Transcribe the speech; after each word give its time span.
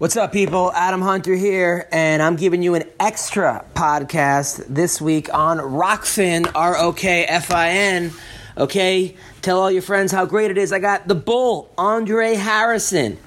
What's 0.00 0.16
up, 0.16 0.32
people? 0.32 0.72
Adam 0.72 1.02
Hunter 1.02 1.34
here, 1.34 1.86
and 1.92 2.22
I'm 2.22 2.36
giving 2.36 2.62
you 2.62 2.74
an 2.74 2.84
extra 2.98 3.66
podcast 3.74 4.64
this 4.66 4.98
week 4.98 5.28
on 5.34 5.58
Rokfin, 5.58 6.50
R 6.54 6.74
O 6.78 6.94
K 6.94 7.26
F 7.26 7.52
I 7.52 7.68
N. 7.68 8.10
Okay, 8.56 9.14
tell 9.42 9.60
all 9.60 9.70
your 9.70 9.82
friends 9.82 10.10
how 10.10 10.24
great 10.24 10.50
it 10.50 10.56
is. 10.56 10.72
I 10.72 10.78
got 10.78 11.06
the 11.06 11.14
bull, 11.14 11.70
Andre 11.76 12.34
Harrison. 12.34 13.18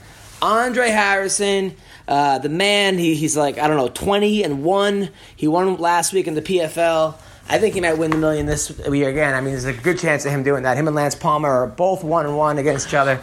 Andre 0.42 0.90
Harrison, 0.90 1.76
uh, 2.08 2.40
the 2.40 2.50
man, 2.50 2.98
he, 2.98 3.14
he's 3.14 3.38
like, 3.38 3.60
I 3.60 3.68
don't 3.68 3.78
know, 3.78 3.90
20 3.90 4.42
and 4.42 4.64
1. 4.64 5.10
He 5.36 5.48
won 5.48 5.78
last 5.78 6.12
week 6.12 6.26
in 6.26 6.34
the 6.34 6.42
PFL. 6.42 7.14
I 7.50 7.60
think 7.60 7.76
he 7.76 7.82
might 7.82 8.00
win 8.00 8.10
the 8.10 8.18
million 8.18 8.48
this 8.48 8.76
year 8.92 9.10
again. 9.10 9.36
I 9.36 9.42
mean, 9.42 9.52
there's 9.52 9.66
a 9.66 9.74
good 9.74 10.00
chance 10.00 10.26
of 10.26 10.32
him 10.32 10.42
doing 10.42 10.64
that. 10.64 10.76
Him 10.76 10.88
and 10.88 10.96
Lance 10.96 11.14
Palmer 11.14 11.52
are 11.52 11.68
both 11.68 12.04
1 12.04 12.26
and 12.26 12.36
1 12.36 12.58
against 12.58 12.88
each 12.88 12.96
other. 12.96 13.22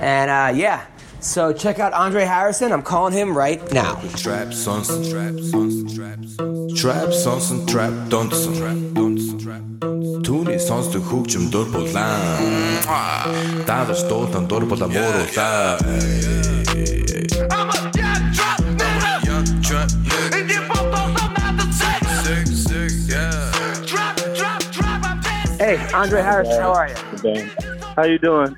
And 0.00 0.30
uh, 0.30 0.52
yeah, 0.54 0.84
so 1.19 1.53
check 1.53 1.79
out 1.79 1.93
Andre 1.93 2.25
Harrison. 2.25 2.71
I'm 2.71 2.83
calling 2.83 3.13
him 3.13 3.35
right 3.37 3.61
now. 3.71 3.95
Trap 4.15 4.53
sons, 4.53 4.87
trap 5.09 5.33
sons, 5.39 5.93
trap 5.93 6.19
sons, 6.25 6.79
trap 6.79 7.13
sons, 7.13 7.71
trap 7.71 7.93
dansen, 8.09 8.57
trap 8.57 8.73
dansen, 8.93 9.39
trap 9.39 9.61
dansen. 9.73 9.75
Түүний 10.25 10.57
сонсдог 10.57 11.03
хөгжим 11.05 11.51
дур 11.53 11.67
булаан. 11.69 12.81
Даадar 13.67 13.93
стуулан 13.93 14.47
дур 14.47 14.65
була 14.65 14.87
мууруулаа. 14.87 15.77
I'm 17.51 17.69
a 17.69 17.77
young 17.93 18.25
trap 18.33 18.59
nigga. 18.79 19.25
Young 19.29 19.61
trap 19.61 19.89
And 20.33 20.49
you 20.49 20.61
both 20.69 20.89
don't 20.89 21.13
know 21.13 21.29
not 21.37 21.53
to 21.59 21.65
take 21.77 22.05
sick, 22.25 22.47
sick, 22.47 22.91
yeah. 23.13 23.85
Trap, 23.85 24.17
trap, 24.33 24.59
trap, 24.73 25.01
I'm 25.05 25.21
pissed. 25.21 25.61
Hey, 25.61 25.77
Andre 25.93 26.21
Harrison, 26.21 26.59
how 26.59 26.73
are 26.73 26.89
you? 26.89 26.95
Bang. 27.21 27.49
How 27.95 28.03
you 28.05 28.17
doing? 28.17 28.55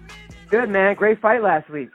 Good, 0.49 0.69
man. 0.69 0.95
Great 0.95 1.19
fight 1.19 1.43
last 1.43 1.69
week. 1.69 1.91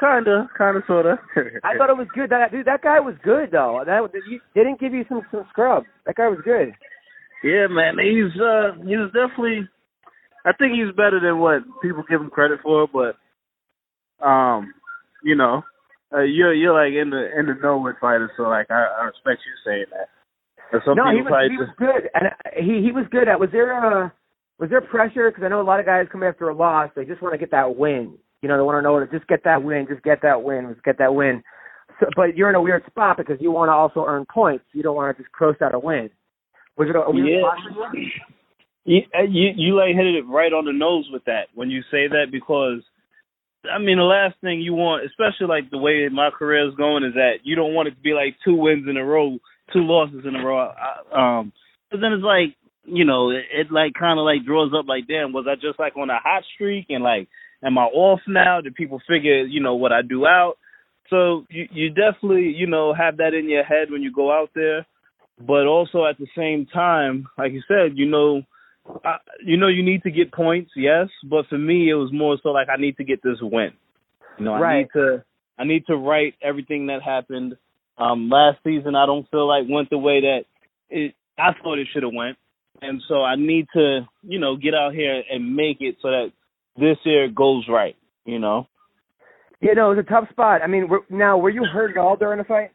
Kinda, 0.00 0.48
kinda, 0.56 0.80
sorta. 0.86 1.20
I 1.62 1.76
thought 1.76 1.90
it 1.90 1.96
was 2.00 2.08
good. 2.14 2.30
That 2.30 2.50
dude, 2.50 2.66
that 2.66 2.82
guy 2.82 3.00
was 3.00 3.14
good 3.22 3.50
though. 3.52 3.84
That 3.84 4.00
you, 4.26 4.40
they 4.54 4.64
didn't 4.64 4.80
give 4.80 4.94
you 4.94 5.04
some 5.08 5.20
some 5.30 5.44
scrub. 5.50 5.84
That 6.06 6.16
guy 6.16 6.28
was 6.28 6.40
good. 6.42 6.72
yeah, 7.44 7.66
man. 7.68 8.00
He's 8.00 8.32
uh, 8.40 8.80
he's 8.80 9.12
definitely. 9.12 9.68
I 10.46 10.52
think 10.56 10.72
he's 10.72 10.96
better 10.96 11.20
than 11.20 11.38
what 11.38 11.60
people 11.82 12.02
give 12.08 12.22
him 12.22 12.30
credit 12.30 12.60
for, 12.62 12.88
but 12.88 13.20
um, 14.24 14.72
you 15.22 15.36
know, 15.36 15.62
uh, 16.12 16.22
you're 16.22 16.54
you're 16.54 16.72
like 16.72 16.96
in 16.96 17.10
the 17.10 17.28
in 17.38 17.44
the 17.44 17.60
know 17.62 17.78
with 17.78 17.96
fighters, 18.00 18.30
so 18.38 18.44
like 18.44 18.70
I, 18.70 18.86
I 19.00 19.04
respect 19.04 19.44
you 19.44 19.52
saying 19.64 19.84
that. 19.92 20.08
Some 20.86 20.96
no, 20.96 21.10
he 21.10 21.20
was, 21.20 21.50
he 21.50 21.56
was 21.58 21.68
just 21.68 21.78
good, 21.78 22.08
and 22.14 22.28
uh, 22.28 22.50
he 22.56 22.80
he 22.80 22.92
was 22.92 23.04
good. 23.10 23.28
At 23.28 23.40
was 23.40 23.50
there 23.52 23.72
a 23.72 24.12
was 24.58 24.70
there 24.70 24.80
pressure? 24.80 25.30
Because 25.30 25.44
I 25.44 25.48
know 25.48 25.60
a 25.60 25.66
lot 25.66 25.80
of 25.80 25.86
guys 25.86 26.06
come 26.10 26.22
after 26.22 26.48
a 26.48 26.54
loss. 26.54 26.90
They 26.94 27.04
just 27.04 27.20
want 27.20 27.34
to 27.34 27.38
get 27.38 27.50
that 27.50 27.76
win. 27.76 28.16
You 28.42 28.48
know, 28.48 28.56
they 28.56 28.62
want 28.62 28.78
to 28.78 28.82
know 28.82 28.98
to 29.00 29.06
just 29.06 29.28
get 29.28 29.44
that 29.44 29.62
win, 29.62 29.86
just 29.88 30.02
get 30.02 30.22
that 30.22 30.42
win, 30.42 30.70
just 30.72 30.84
get 30.84 30.98
that 30.98 31.14
win. 31.14 31.42
So, 32.00 32.06
but 32.16 32.36
you're 32.36 32.48
in 32.48 32.54
a 32.54 32.62
weird 32.62 32.84
spot 32.86 33.18
because 33.18 33.36
you 33.40 33.50
want 33.50 33.68
to 33.68 33.72
also 33.72 34.04
earn 34.06 34.24
points. 34.32 34.64
You 34.72 34.82
don't 34.82 34.96
want 34.96 35.14
to 35.16 35.22
just 35.22 35.34
coast 35.36 35.60
out 35.60 35.74
a 35.74 35.78
win. 35.78 36.08
Was 36.78 36.88
it 36.88 36.96
a, 36.96 37.10
weird 37.10 37.28
Yeah. 37.28 37.50
for 37.90 37.96
you? 37.96 38.08
You, 38.84 39.00
uh, 39.16 39.22
you 39.28 39.50
you 39.54 39.76
like 39.76 39.94
hit 39.94 40.06
it 40.06 40.26
right 40.26 40.52
on 40.52 40.64
the 40.64 40.72
nose 40.72 41.06
with 41.12 41.24
that 41.26 41.48
when 41.54 41.68
you 41.68 41.82
say 41.90 42.08
that 42.08 42.32
because 42.32 42.80
I 43.70 43.78
mean 43.78 43.98
the 43.98 44.04
last 44.04 44.36
thing 44.40 44.60
you 44.62 44.72
want, 44.72 45.04
especially 45.04 45.46
like 45.48 45.70
the 45.70 45.76
way 45.76 46.08
my 46.08 46.30
career 46.30 46.66
is 46.66 46.74
going, 46.76 47.04
is 47.04 47.12
that 47.14 47.44
you 47.44 47.54
don't 47.56 47.74
want 47.74 47.88
it 47.88 47.92
to 47.92 48.00
be 48.00 48.14
like 48.14 48.36
two 48.42 48.54
wins 48.54 48.86
in 48.88 48.96
a 48.96 49.04
row, 49.04 49.36
two 49.72 49.84
losses 49.84 50.24
in 50.26 50.34
a 50.34 50.44
row. 50.44 50.72
Um, 51.12 51.52
but 51.90 52.00
then 52.00 52.14
it's 52.14 52.24
like 52.24 52.56
you 52.84 53.04
know 53.04 53.28
it, 53.30 53.44
it 53.52 53.70
like 53.70 53.92
kind 53.92 54.18
of 54.18 54.24
like 54.24 54.46
draws 54.46 54.72
up 54.72 54.88
like 54.88 55.06
damn, 55.06 55.34
was 55.34 55.44
I 55.46 55.56
just 55.56 55.78
like 55.78 55.98
on 55.98 56.08
a 56.08 56.18
hot 56.18 56.44
streak 56.54 56.86
and 56.88 57.04
like 57.04 57.28
am 57.64 57.78
I 57.78 57.84
off 57.84 58.20
now? 58.26 58.60
Did 58.60 58.74
people 58.74 59.00
figure 59.08 59.44
you 59.44 59.60
know 59.60 59.74
what 59.74 59.92
I 59.92 60.02
do 60.02 60.26
out? 60.26 60.54
So 61.08 61.44
you 61.50 61.66
you 61.72 61.88
definitely 61.90 62.52
you 62.56 62.66
know 62.66 62.94
have 62.94 63.16
that 63.18 63.34
in 63.34 63.48
your 63.48 63.64
head 63.64 63.90
when 63.90 64.02
you 64.02 64.12
go 64.12 64.32
out 64.32 64.50
there, 64.54 64.86
but 65.38 65.66
also 65.66 66.06
at 66.06 66.18
the 66.18 66.28
same 66.36 66.66
time, 66.66 67.26
like 67.38 67.52
you 67.52 67.62
said, 67.68 67.96
you 67.96 68.06
know 68.06 68.42
I, 69.04 69.16
you 69.44 69.56
know, 69.56 69.68
you 69.68 69.82
need 69.82 70.02
to 70.02 70.10
get 70.10 70.32
points, 70.32 70.72
yes, 70.76 71.08
but 71.28 71.46
for 71.48 71.58
me, 71.58 71.90
it 71.90 71.94
was 71.94 72.10
more 72.12 72.36
so 72.42 72.50
like 72.50 72.68
I 72.68 72.80
need 72.80 72.96
to 72.96 73.04
get 73.04 73.22
this 73.22 73.38
win. 73.40 73.72
You 74.38 74.44
know, 74.44 74.54
I 74.54 74.60
Right. 74.60 74.78
need 74.80 74.88
to, 74.94 75.24
I 75.58 75.64
need 75.64 75.86
to 75.86 75.96
write 75.96 76.34
everything 76.42 76.86
that 76.86 77.02
happened 77.02 77.56
um 77.98 78.30
last 78.30 78.58
season. 78.64 78.94
I 78.94 79.06
don't 79.06 79.28
feel 79.30 79.46
like 79.46 79.64
went 79.68 79.90
the 79.90 79.98
way 79.98 80.20
that 80.22 80.44
it 80.88 81.14
I 81.38 81.52
thought 81.62 81.78
it 81.78 81.88
should 81.92 82.02
have 82.02 82.12
went, 82.14 82.38
and 82.82 83.02
so 83.08 83.22
I 83.22 83.36
need 83.36 83.66
to, 83.74 84.08
you 84.22 84.38
know, 84.38 84.56
get 84.56 84.74
out 84.74 84.94
here 84.94 85.22
and 85.30 85.54
make 85.56 85.78
it 85.80 85.96
so 86.00 86.10
that 86.10 86.32
this 86.76 86.96
year 87.04 87.28
goes 87.28 87.66
right. 87.68 87.96
You 88.24 88.38
know, 88.38 88.68
Yeah, 89.60 89.72
no, 89.72 89.90
it 89.92 89.96
was 89.96 90.04
a 90.06 90.10
tough 90.10 90.28
spot. 90.30 90.62
I 90.62 90.66
mean, 90.66 90.88
were, 90.88 91.00
now 91.10 91.38
were 91.38 91.50
you 91.50 91.64
hurt 91.64 91.90
at 91.92 91.96
all 91.96 92.16
during 92.16 92.38
the 92.38 92.44
fight? 92.44 92.70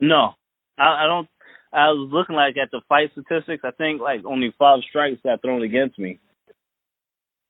no, 0.00 0.34
I, 0.78 1.04
I 1.04 1.06
don't. 1.06 1.28
I 1.72 1.88
was 1.90 2.08
looking 2.12 2.34
like 2.36 2.56
at 2.56 2.70
the 2.72 2.80
fight 2.88 3.10
statistics. 3.12 3.62
I 3.64 3.70
think 3.72 4.00
like 4.00 4.24
only 4.24 4.52
five 4.58 4.80
strikes 4.88 5.20
got 5.24 5.40
thrown 5.42 5.62
against 5.62 5.98
me. 5.98 6.18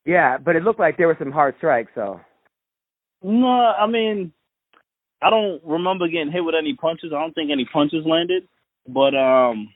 Yeah, 0.05 0.39
but 0.39 0.57
it 0.57 0.63
looked 0.63 0.81
like 0.81 0.97
there 0.97 1.07
were 1.07 1.17
some 1.19 1.33
hard 1.33 1.55
strikes. 1.59 1.91
So 1.95 2.21
No, 3.23 3.49
I 3.49 3.87
mean, 3.87 4.33
I 5.23 5.31
don't 5.31 5.63
remember 5.65 6.09
getting 6.09 6.33
hit 6.33 6.45
with 6.45 6.55
any 6.59 6.75
punches. 6.75 7.13
I 7.15 7.21
don't 7.21 7.35
think 7.35 7.51
any 7.51 7.67
punches 7.71 8.05
landed, 8.07 8.45
but 8.89 9.15
um, 9.15 9.69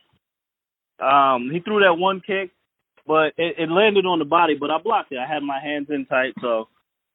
um, 1.00 1.50
he 1.52 1.60
threw 1.60 1.80
that 1.80 1.98
one 1.98 2.20
kick, 2.26 2.50
but 3.06 3.32
it, 3.36 3.56
it 3.58 3.70
landed 3.70 4.06
on 4.06 4.18
the 4.18 4.24
body. 4.24 4.54
But 4.58 4.70
I 4.70 4.78
blocked 4.78 5.12
it. 5.12 5.18
I 5.18 5.32
had 5.32 5.42
my 5.42 5.60
hands 5.60 5.88
in 5.90 6.06
tight, 6.06 6.34
so 6.40 6.68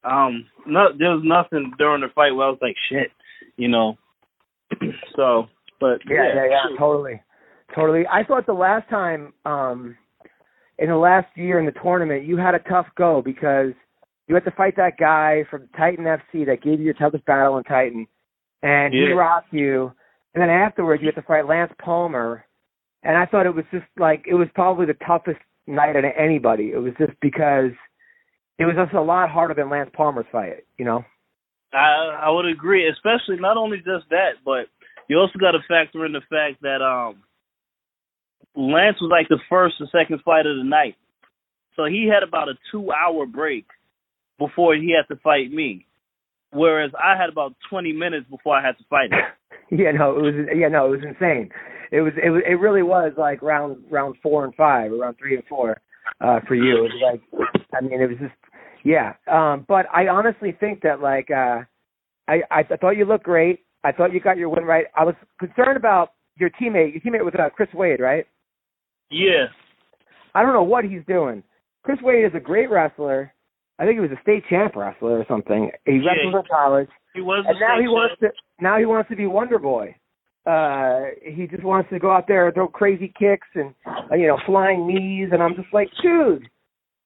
um, 0.03 0.45
no, 0.66 0.88
there 0.97 1.11
was 1.11 1.23
nothing 1.23 1.73
during 1.77 2.01
the 2.01 2.07
fight 2.16 2.31
where 2.31 2.47
I 2.47 2.50
was 2.50 2.59
like, 2.61 2.75
shit, 2.89 3.11
you 3.57 3.67
know. 3.67 3.97
so, 5.16 5.47
but 5.79 6.00
yeah, 6.09 6.33
yeah, 6.35 6.45
yeah, 6.50 6.61
shoot. 6.69 6.77
totally, 6.77 7.22
totally. 7.75 8.05
I 8.11 8.23
thought 8.23 8.45
the 8.45 8.53
last 8.53 8.89
time, 8.89 9.33
um, 9.45 9.97
in 10.77 10.89
the 10.89 10.95
last 10.95 11.27
year 11.35 11.59
in 11.59 11.66
the 11.66 11.73
tournament, 11.83 12.25
you 12.25 12.38
had 12.38 12.56
a 12.56 12.59
tough 12.59 12.88
go 12.95 13.21
because 13.21 13.73
you 14.27 14.35
had 14.35 14.45
to 14.45 14.51
fight 14.51 14.75
that 14.77 14.97
guy 14.97 15.44
from 15.50 15.67
Titan 15.75 16.06
FC 16.06 16.45
that 16.45 16.61
gave 16.61 16.79
you 16.79 16.85
your 16.85 16.94
toughest 16.94 17.25
battle 17.25 17.57
in 17.57 17.63
Titan, 17.63 18.07
and 18.63 18.94
he 18.94 19.01
Yeah. 19.01 19.16
rocked 19.16 19.51
you. 19.51 19.91
And 20.33 20.41
then 20.41 20.50
afterwards, 20.50 21.01
you 21.01 21.07
had 21.07 21.16
to 21.16 21.23
fight 21.23 21.47
Lance 21.47 21.73
Palmer, 21.79 22.45
and 23.03 23.17
I 23.17 23.25
thought 23.25 23.47
it 23.47 23.56
was 23.56 23.66
just 23.71 23.88
like 23.97 24.25
it 24.27 24.35
was 24.35 24.47
probably 24.53 24.85
the 24.85 24.94
toughest 25.06 25.39
night 25.69 25.96
of 25.96 26.03
anybody. 26.18 26.72
It 26.74 26.80
was 26.80 26.94
just 26.97 27.13
because 27.22 27.72
it 28.57 28.66
was 28.66 28.75
just 28.75 28.94
a 28.94 29.02
lot 29.02 29.30
harder 29.30 29.53
than 29.53 29.69
Lance 29.69 29.90
Palmer's 29.96 30.25
fight. 30.31 30.66
You 30.78 30.85
know. 30.85 31.06
I 31.74 32.19
I 32.24 32.30
would 32.30 32.46
agree, 32.46 32.90
especially 32.90 33.40
not 33.40 33.57
only 33.57 33.78
just 33.78 34.09
that, 34.09 34.41
but 34.44 34.68
you 35.07 35.18
also 35.18 35.40
got 35.40 35.52
to 35.52 35.59
factor 35.68 36.06
in 36.06 36.13
the 36.13 36.22
fact 36.30 36.62
that 36.62 36.81
um 36.81 37.24
Lance 38.56 38.97
was 39.00 39.12
like 39.12 39.28
the 39.30 39.40
first 39.50 39.75
or 39.80 39.88
second 39.91 40.22
fight 40.24 40.46
of 40.46 40.57
the 40.57 40.63
night, 40.63 40.96
so 41.75 41.86
he 41.86 42.09
had 42.12 42.28
about 42.28 42.50
a 42.50 42.53
two 42.72 42.91
hour 42.91 43.25
break 43.25 43.66
before 44.38 44.75
he 44.75 44.96
had 44.96 45.13
to 45.13 45.22
fight 45.22 45.51
me, 45.51 45.86
whereas 46.51 46.91
I 46.97 47.16
had 47.16 47.30
about 47.30 47.56
twenty 47.69 47.94
minutes 47.94 48.25
before 48.30 48.57
I 48.57 48.66
had 48.66 48.78
to 48.78 48.84
fight 48.90 49.12
him. 49.12 49.19
Yeah, 49.72 49.91
no, 49.91 50.18
it 50.18 50.22
was 50.24 50.34
yeah, 50.57 50.68
no, 50.68 50.88
it 50.88 50.97
was 50.97 51.06
insane. 51.07 51.51
It 51.91 52.01
was 52.01 52.13
it 52.23 52.29
was 52.29 52.41
it 52.45 52.55
really 52.59 52.83
was 52.83 53.13
like 53.17 53.41
round 53.41 53.77
round 53.89 54.16
four 54.22 54.45
and 54.45 54.53
five, 54.55 54.91
or 54.91 54.97
round 54.97 55.17
three 55.17 55.35
and 55.35 55.44
four, 55.47 55.81
uh, 56.22 56.39
for 56.47 56.55
you. 56.55 56.85
It 56.85 56.94
was 56.94 57.01
like 57.03 57.22
I 57.73 57.81
mean, 57.81 58.01
it 58.01 58.07
was 58.07 58.17
just 58.19 58.33
yeah. 58.83 59.13
Um, 59.27 59.66
but 59.67 59.85
I 59.94 60.07
honestly 60.07 60.55
think 60.59 60.81
that 60.83 61.01
like 61.01 61.29
uh, 61.31 61.61
I 62.27 62.41
I 62.51 62.63
thought 62.63 62.91
you 62.97 63.05
looked 63.05 63.25
great. 63.25 63.66
I 63.83 63.91
thought 63.91 64.13
you 64.13 64.19
got 64.19 64.38
your 64.38 64.50
win 64.50 64.66
right. 64.66 64.85
I 64.95 65.03
was 65.03 65.16
concerned 65.39 65.77
about 65.77 66.13
your 66.38 66.50
teammate. 66.51 66.94
Your 66.94 67.01
teammate 67.01 67.25
was 67.25 67.33
uh, 67.39 67.50
Chris 67.50 67.69
Wade, 67.73 68.00
right? 68.00 68.25
Yeah, 69.09 69.47
I 70.35 70.44
don't 70.44 70.53
know 70.53 70.63
what 70.63 70.85
he's 70.85 71.01
doing. 71.07 71.44
Chris 71.83 72.00
Wade 72.01 72.25
is 72.25 72.31
a 72.35 72.39
great 72.39 72.69
wrestler. 72.69 73.33
I 73.79 73.85
think 73.85 73.95
he 73.95 74.01
was 74.01 74.11
a 74.11 74.21
state 74.21 74.44
champ 74.50 74.75
wrestler 74.75 75.17
or 75.19 75.25
something. 75.27 75.71
He 75.85 75.94
Yeah. 75.94 76.11
wrestled 76.11 76.35
in 76.35 76.41
college. 76.51 76.89
he 77.16 77.21
was. 77.21 77.45
and 77.47 77.57
now 77.59 77.79
he 77.79 77.88
wants 77.88 78.19
to 78.19 78.31
now 78.59 78.77
he 78.77 78.85
wants 78.85 79.09
to 79.09 79.16
be 79.16 79.25
Wonder 79.25 79.57
Boy. 79.57 79.95
Uh 80.45 81.01
he 81.24 81.47
just 81.47 81.63
wants 81.63 81.89
to 81.89 82.00
go 82.00 82.12
out 82.12 82.27
there 82.27 82.45
and 82.45 82.53
throw 82.53 82.68
crazy 82.68 83.13
kicks 83.19 83.47
and 83.56 83.74
uh, 84.12 84.15
you 84.15 84.27
know 84.27 84.38
flying 84.45 84.88
knees 84.88 85.30
and 85.31 85.44
I'm 85.44 85.56
just 85.56 85.74
like, 85.74 85.89
dude, 86.01 86.47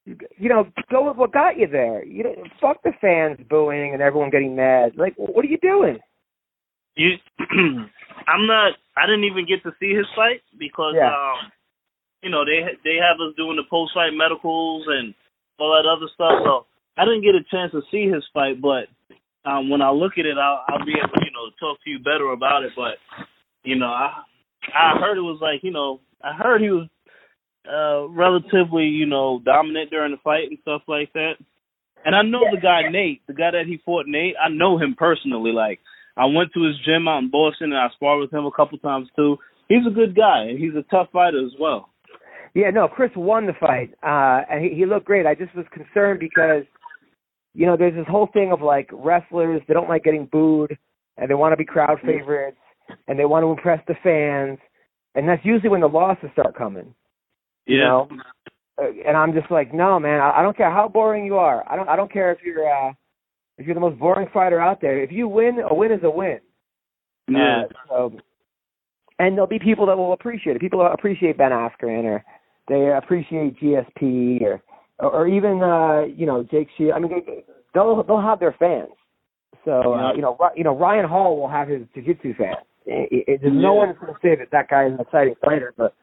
you 0.06 0.50
know, 0.50 0.68
go 0.92 1.08
with 1.08 1.18
what 1.18 1.32
got 1.32 1.58
you 1.58 1.68
there. 1.68 2.04
You 2.06 2.24
know, 2.24 2.36
fuck 2.60 2.84
the 2.84 2.92
fans 3.00 3.40
booing 3.50 3.94
and 3.94 4.02
everyone 4.02 4.30
getting 4.30 4.56
mad. 4.56 4.94
Like, 4.98 5.14
what 5.18 5.46
are 5.46 5.48
you 5.48 5.58
doing? 5.60 5.98
You, 6.96 7.16
I'm 7.40 8.46
not. 8.46 8.74
I 8.98 9.06
didn't 9.08 9.24
even 9.24 9.48
get 9.48 9.64
to 9.64 9.72
see 9.80 9.96
his 9.96 10.06
fight 10.16 10.42
because, 10.60 10.94
Yeah. 10.96 11.08
um, 11.08 11.52
you 12.22 12.30
know, 12.30 12.46
they 12.46 12.62
they 12.84 12.98
have 12.98 13.20
us 13.20 13.36
doing 13.36 13.56
the 13.56 13.64
post 13.70 13.94
fight 13.94 14.14
medicals 14.14 14.86
and 14.88 15.14
all 15.60 15.74
that 15.74 15.90
other 15.90 16.08
stuff. 16.14 16.44
So 16.46 16.66
I 16.98 17.06
didn't 17.06 17.24
get 17.24 17.36
a 17.36 17.44
chance 17.50 17.72
to 17.72 17.82
see 17.90 18.08
his 18.08 18.24
fight, 18.34 18.62
but 18.62 18.88
um, 19.46 19.70
when 19.70 19.82
I 19.82 19.92
look 19.92 20.14
at 20.18 20.26
it, 20.26 20.38
I'll, 20.38 20.64
I'll 20.68 20.86
be 20.86 20.94
able, 20.98 21.14
to, 21.14 21.26
you 21.26 21.32
know, 21.32 21.50
talk 21.60 21.78
to 21.84 21.90
you 21.90 22.00
better 22.00 22.32
about 22.32 22.64
it. 22.64 22.72
But 22.76 22.96
you 23.64 23.76
know, 23.78 23.88
I 23.88 24.24
I 24.74 25.00
heard 25.00 25.18
it 25.18 25.22
was 25.22 25.40
like, 25.42 25.64
you 25.64 25.72
know, 25.72 26.00
I 26.24 26.34
heard 26.34 26.62
he 26.62 26.70
was 26.70 26.88
uh 27.68 28.08
relatively, 28.10 28.86
you 28.86 29.06
know, 29.06 29.42
dominant 29.44 29.90
during 29.90 30.12
the 30.12 30.18
fight 30.24 30.50
and 30.50 30.60
stuff 30.62 30.82
like 30.88 31.12
that. 31.14 31.34
And 32.06 32.16
I 32.16 32.22
know 32.22 32.42
the 32.52 32.60
guy 32.60 32.90
Nate, 32.92 33.22
the 33.28 33.34
guy 33.34 33.52
that 33.52 33.66
he 33.66 33.80
fought 33.86 34.06
Nate, 34.08 34.36
I 34.42 34.50
know 34.50 34.78
him 34.78 34.96
personally. 34.98 35.52
Like 35.52 35.80
I 36.18 36.26
went 36.26 36.54
to 36.54 36.64
his 36.64 36.76
gym 36.86 37.08
out 37.08 37.24
in 37.24 37.32
Boston 37.32 37.72
and 37.72 37.80
I 37.80 37.88
sparred 37.96 38.22
with 38.22 38.34
him 38.34 38.46
a 38.46 38.52
couple 38.52 38.78
times 38.80 39.08
too. 39.16 39.38
He's 39.70 39.88
a 39.88 39.94
good 39.94 40.16
guy 40.16 40.48
and 40.50 40.60
he's 40.60 40.76
a 40.76 40.84
tough 40.92 41.08
fighter 41.12 41.46
as 41.46 41.54
well. 41.60 41.90
Yeah, 42.56 42.70
no, 42.70 42.88
Chris 42.88 43.10
won 43.16 43.48
the 43.48 43.54
fight, 43.60 43.96
uh, 44.04 44.46
and 44.48 44.64
he, 44.64 44.76
he 44.76 44.86
looked 44.86 45.08
great. 45.08 45.26
I 45.26 45.34
just 45.34 45.56
was 45.56 45.66
concerned 45.74 46.20
because, 46.20 46.64
you 47.54 47.66
know, 47.66 47.78
there's 47.78 47.96
this 47.96 48.08
whole 48.08 48.28
thing 48.34 48.52
of 48.52 48.62
like 48.62 48.90
wrestlers 48.92 49.62
they 49.68 49.74
don't 49.74 49.90
like 49.90 50.04
getting 50.04 50.26
booed, 50.26 50.78
and 51.18 51.30
they 51.30 51.36
want 51.36 51.54
to 51.54 51.58
be 51.58 51.66
crowd 51.66 52.00
favorites, 52.06 52.58
and 53.08 53.18
they 53.18 53.26
want 53.26 53.44
to 53.44 53.52
impress 53.52 53.82
the 53.88 53.96
fans, 54.04 54.60
and 55.16 55.28
that's 55.28 55.46
usually 55.46 55.70
when 55.70 55.82
the 55.82 55.88
losses 55.88 56.30
start 56.34 56.56
coming. 56.56 56.94
You 57.66 57.78
know, 57.80 58.10
Uh, 58.82 58.88
and 59.08 59.16
I'm 59.16 59.34
just 59.34 59.52
like, 59.52 59.74
no, 59.74 60.00
man, 60.00 60.20
I, 60.20 60.40
I 60.40 60.42
don't 60.42 60.58
care 60.58 60.72
how 60.72 60.88
boring 60.88 61.26
you 61.26 61.36
are. 61.36 61.64
I 61.72 61.76
don't, 61.76 61.88
I 61.88 61.96
don't 61.96 62.12
care 62.12 62.32
if 62.32 62.40
you're, 62.44 62.68
uh, 62.68 62.92
if 63.58 63.66
you're 63.66 63.76
the 63.76 63.82
most 63.82 64.00
boring 64.00 64.28
fighter 64.34 64.60
out 64.60 64.82
there. 64.82 65.02
If 65.02 65.12
you 65.12 65.28
win, 65.28 65.60
a 65.60 65.74
win 65.74 65.92
is 65.92 66.04
a 66.04 66.10
win. 66.10 66.40
Yeah. 67.30 67.66
Uh, 67.66 67.74
so, 67.88 68.18
and 69.20 69.36
there'll 69.36 69.48
be 69.48 69.60
people 69.60 69.86
that 69.86 69.98
will 69.98 70.14
appreciate 70.14 70.56
it. 70.56 70.60
People 70.60 70.80
will 70.80 70.92
appreciate 70.92 71.38
Ben 71.38 71.52
Askren 71.52 72.04
or 72.04 72.24
they 72.68 72.92
appreciate 72.98 73.60
GSP 73.60 74.42
or 74.42 74.62
or 75.08 75.28
even 75.28 75.62
uh, 75.62 76.04
you 76.06 76.26
know 76.26 76.44
Jake 76.44 76.68
Shield. 76.78 76.94
I 76.94 77.00
mean, 77.00 77.12
they, 77.12 77.44
they'll 77.74 78.04
they'll 78.04 78.22
have 78.22 78.40
their 78.40 78.56
fans. 78.58 78.92
So 79.66 79.94
uh, 79.94 80.14
you 80.14 80.22
know, 80.22 80.38
you 80.56 80.64
know 80.64 80.78
Ryan 80.78 81.08
Hall 81.08 81.40
will 81.40 81.50
have 81.50 81.68
his 81.68 81.82
jiu-jitsu 81.94 82.34
fans. 82.38 82.66
It, 82.86 83.42
it, 83.42 83.42
no 83.44 83.74
Yeah. 83.74 83.88
one 83.88 83.96
going 84.00 84.14
to 84.14 84.20
say 84.22 84.36
that 84.36 84.52
that 84.52 84.70
guy 84.70 84.88
is 84.88 84.94
an 84.94 85.00
exciting 85.00 85.36
fighter, 85.44 85.74
but 85.78 85.94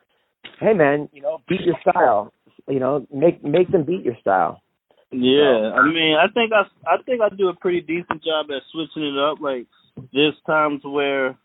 hey, 0.60 0.72
man, 0.72 1.10
you 1.12 1.20
know, 1.20 1.38
beat 1.46 1.60
your 1.60 1.76
style. 1.82 2.32
You 2.68 2.80
know, 2.80 3.06
make 3.12 3.44
make 3.44 3.70
them 3.70 3.84
beat 3.84 4.02
your 4.02 4.16
style. 4.20 4.62
Yeah, 5.12 5.72
I 5.74 5.84
mean, 5.86 6.16
I 6.16 6.28
think 6.32 6.52
I, 6.52 6.62
I 6.86 7.02
think 7.02 7.20
I 7.20 7.34
do 7.34 7.48
a 7.48 7.54
pretty 7.54 7.80
decent 7.80 8.22
job 8.22 8.46
at 8.50 8.62
switching 8.70 9.02
it 9.02 9.18
up. 9.18 9.40
Like, 9.40 9.66
there's 10.12 10.34
times 10.46 10.82
where 10.84 11.36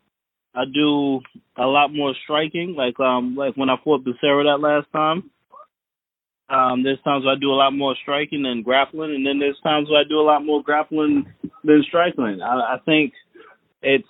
I 0.54 0.64
do 0.72 1.20
a 1.58 1.66
lot 1.66 1.92
more 1.92 2.14
striking, 2.24 2.76
like 2.78 3.00
um, 3.00 3.36
like 3.36 3.58
when 3.58 3.70
I 3.70 3.76
fought 3.84 4.06
Becerra 4.06 4.46
that 4.46 4.62
last 4.62 4.88
time. 4.94 5.32
Um, 6.48 6.84
there's 6.84 7.02
times 7.02 7.26
where 7.26 7.34
I 7.34 7.40
do 7.40 7.52
a 7.52 7.58
lot 7.58 7.72
more 7.72 7.96
striking 8.02 8.44
than 8.44 8.62
grappling, 8.62 9.16
and 9.16 9.26
then 9.26 9.40
there's 9.40 9.60
times 9.64 9.90
where 9.90 10.02
I 10.02 10.04
do 10.08 10.20
a 10.20 10.26
lot 10.26 10.46
more 10.46 10.62
grappling 10.62 11.26
than 11.64 11.84
striking. 11.88 12.40
I, 12.42 12.76
I 12.76 12.78
think 12.86 13.14
it's 13.82 14.08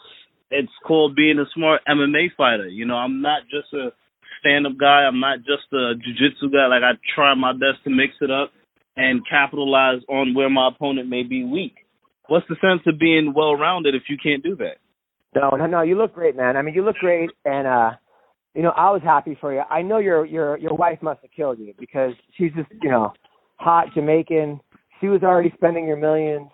it's 0.52 0.72
called 0.86 1.16
being 1.16 1.40
a 1.40 1.46
smart 1.56 1.82
MMA 1.88 2.36
fighter. 2.38 2.68
You 2.68 2.86
know, 2.86 2.96
I'm 2.96 3.22
not 3.22 3.44
just 3.44 3.74
a 3.74 3.90
stand 4.40 4.68
up 4.68 4.74
guy. 4.80 5.08
I'm 5.08 5.20
not 5.20 5.40
just 5.40 5.72
a 5.74 5.96
jiu-jitsu 5.96 6.52
guy. 6.52 6.68
Like 6.68 6.84
I 6.84 7.00
try 7.16 7.34
my 7.36 7.54
best 7.54 7.84
to 7.86 7.90
mix 7.90 8.14
it 8.22 8.32
up 8.32 8.52
and 8.98 9.28
capitalize 9.28 10.02
on 10.08 10.34
where 10.34 10.50
my 10.50 10.70
opponent 10.70 11.10
may 11.10 11.24
be 11.24 11.44
weak. 11.44 11.76
What's 12.28 12.48
the 12.48 12.56
sense 12.62 12.82
of 12.88 13.00
being 13.00 13.34
well 13.36 13.56
rounded 13.56 13.96
if 13.96 14.04
you 14.10 14.18
can't 14.22 14.44
do 14.44 14.56
that? 14.58 14.78
No, 15.36 15.50
no, 15.52 15.66
no. 15.66 15.82
You 15.82 15.98
look 15.98 16.14
great, 16.14 16.36
man. 16.36 16.58
I 16.58 16.62
mean, 16.62 16.74
you 16.74 16.84
look 16.84 16.96
great, 16.96 17.30
and 17.44 17.68
uh, 17.68 17.92
you 18.56 18.62
know, 18.62 18.72
I 18.76 18.90
was 18.92 19.02
happy 19.04 19.38
for 19.40 19.54
you. 19.54 19.62
I 19.70 19.82
know 19.82 19.98
your 19.98 20.26
your 20.26 20.58
your 20.58 20.74
wife 20.74 21.00
must 21.02 21.22
have 21.22 21.32
killed 21.32 21.60
you 21.60 21.74
because 21.78 22.14
she's 22.38 22.52
just 22.54 22.70
you 22.82 22.90
know 22.90 23.12
hot 23.58 23.88
Jamaican. 23.94 24.62
She 25.02 25.08
was 25.08 25.24
already 25.24 25.52
spending 25.56 25.88
your 25.88 25.98
millions. 25.98 26.50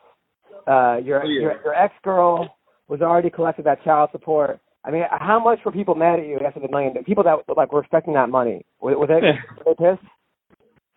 Uh, 0.68 0.98
your 1.03 1.24
Oh, 1.24 1.27
yeah. 1.27 1.42
your, 1.42 1.62
your 1.63 1.75
ex 1.75 1.94
girl 2.03 2.56
was 2.88 3.01
already 3.01 3.30
collecting 3.30 3.65
that 3.65 3.83
child 3.83 4.09
support. 4.12 4.59
I 4.83 4.89
mean, 4.89 5.03
how 5.12 5.39
much 5.39 5.59
were 5.63 5.71
people 5.71 5.95
mad 5.95 6.19
at 6.19 6.25
you 6.25 6.39
after 6.45 6.59
the 6.59 6.68
million? 6.69 6.94
People 7.03 7.24
that 7.24 7.38
like 7.56 7.71
were 7.71 7.81
expecting 7.81 8.15
that 8.15 8.30
money 8.30 8.65
were, 8.80 8.98
were 8.98 9.07
they 9.07 9.13
were 9.65 9.65
they 9.65 9.74
pissed? 9.75 10.07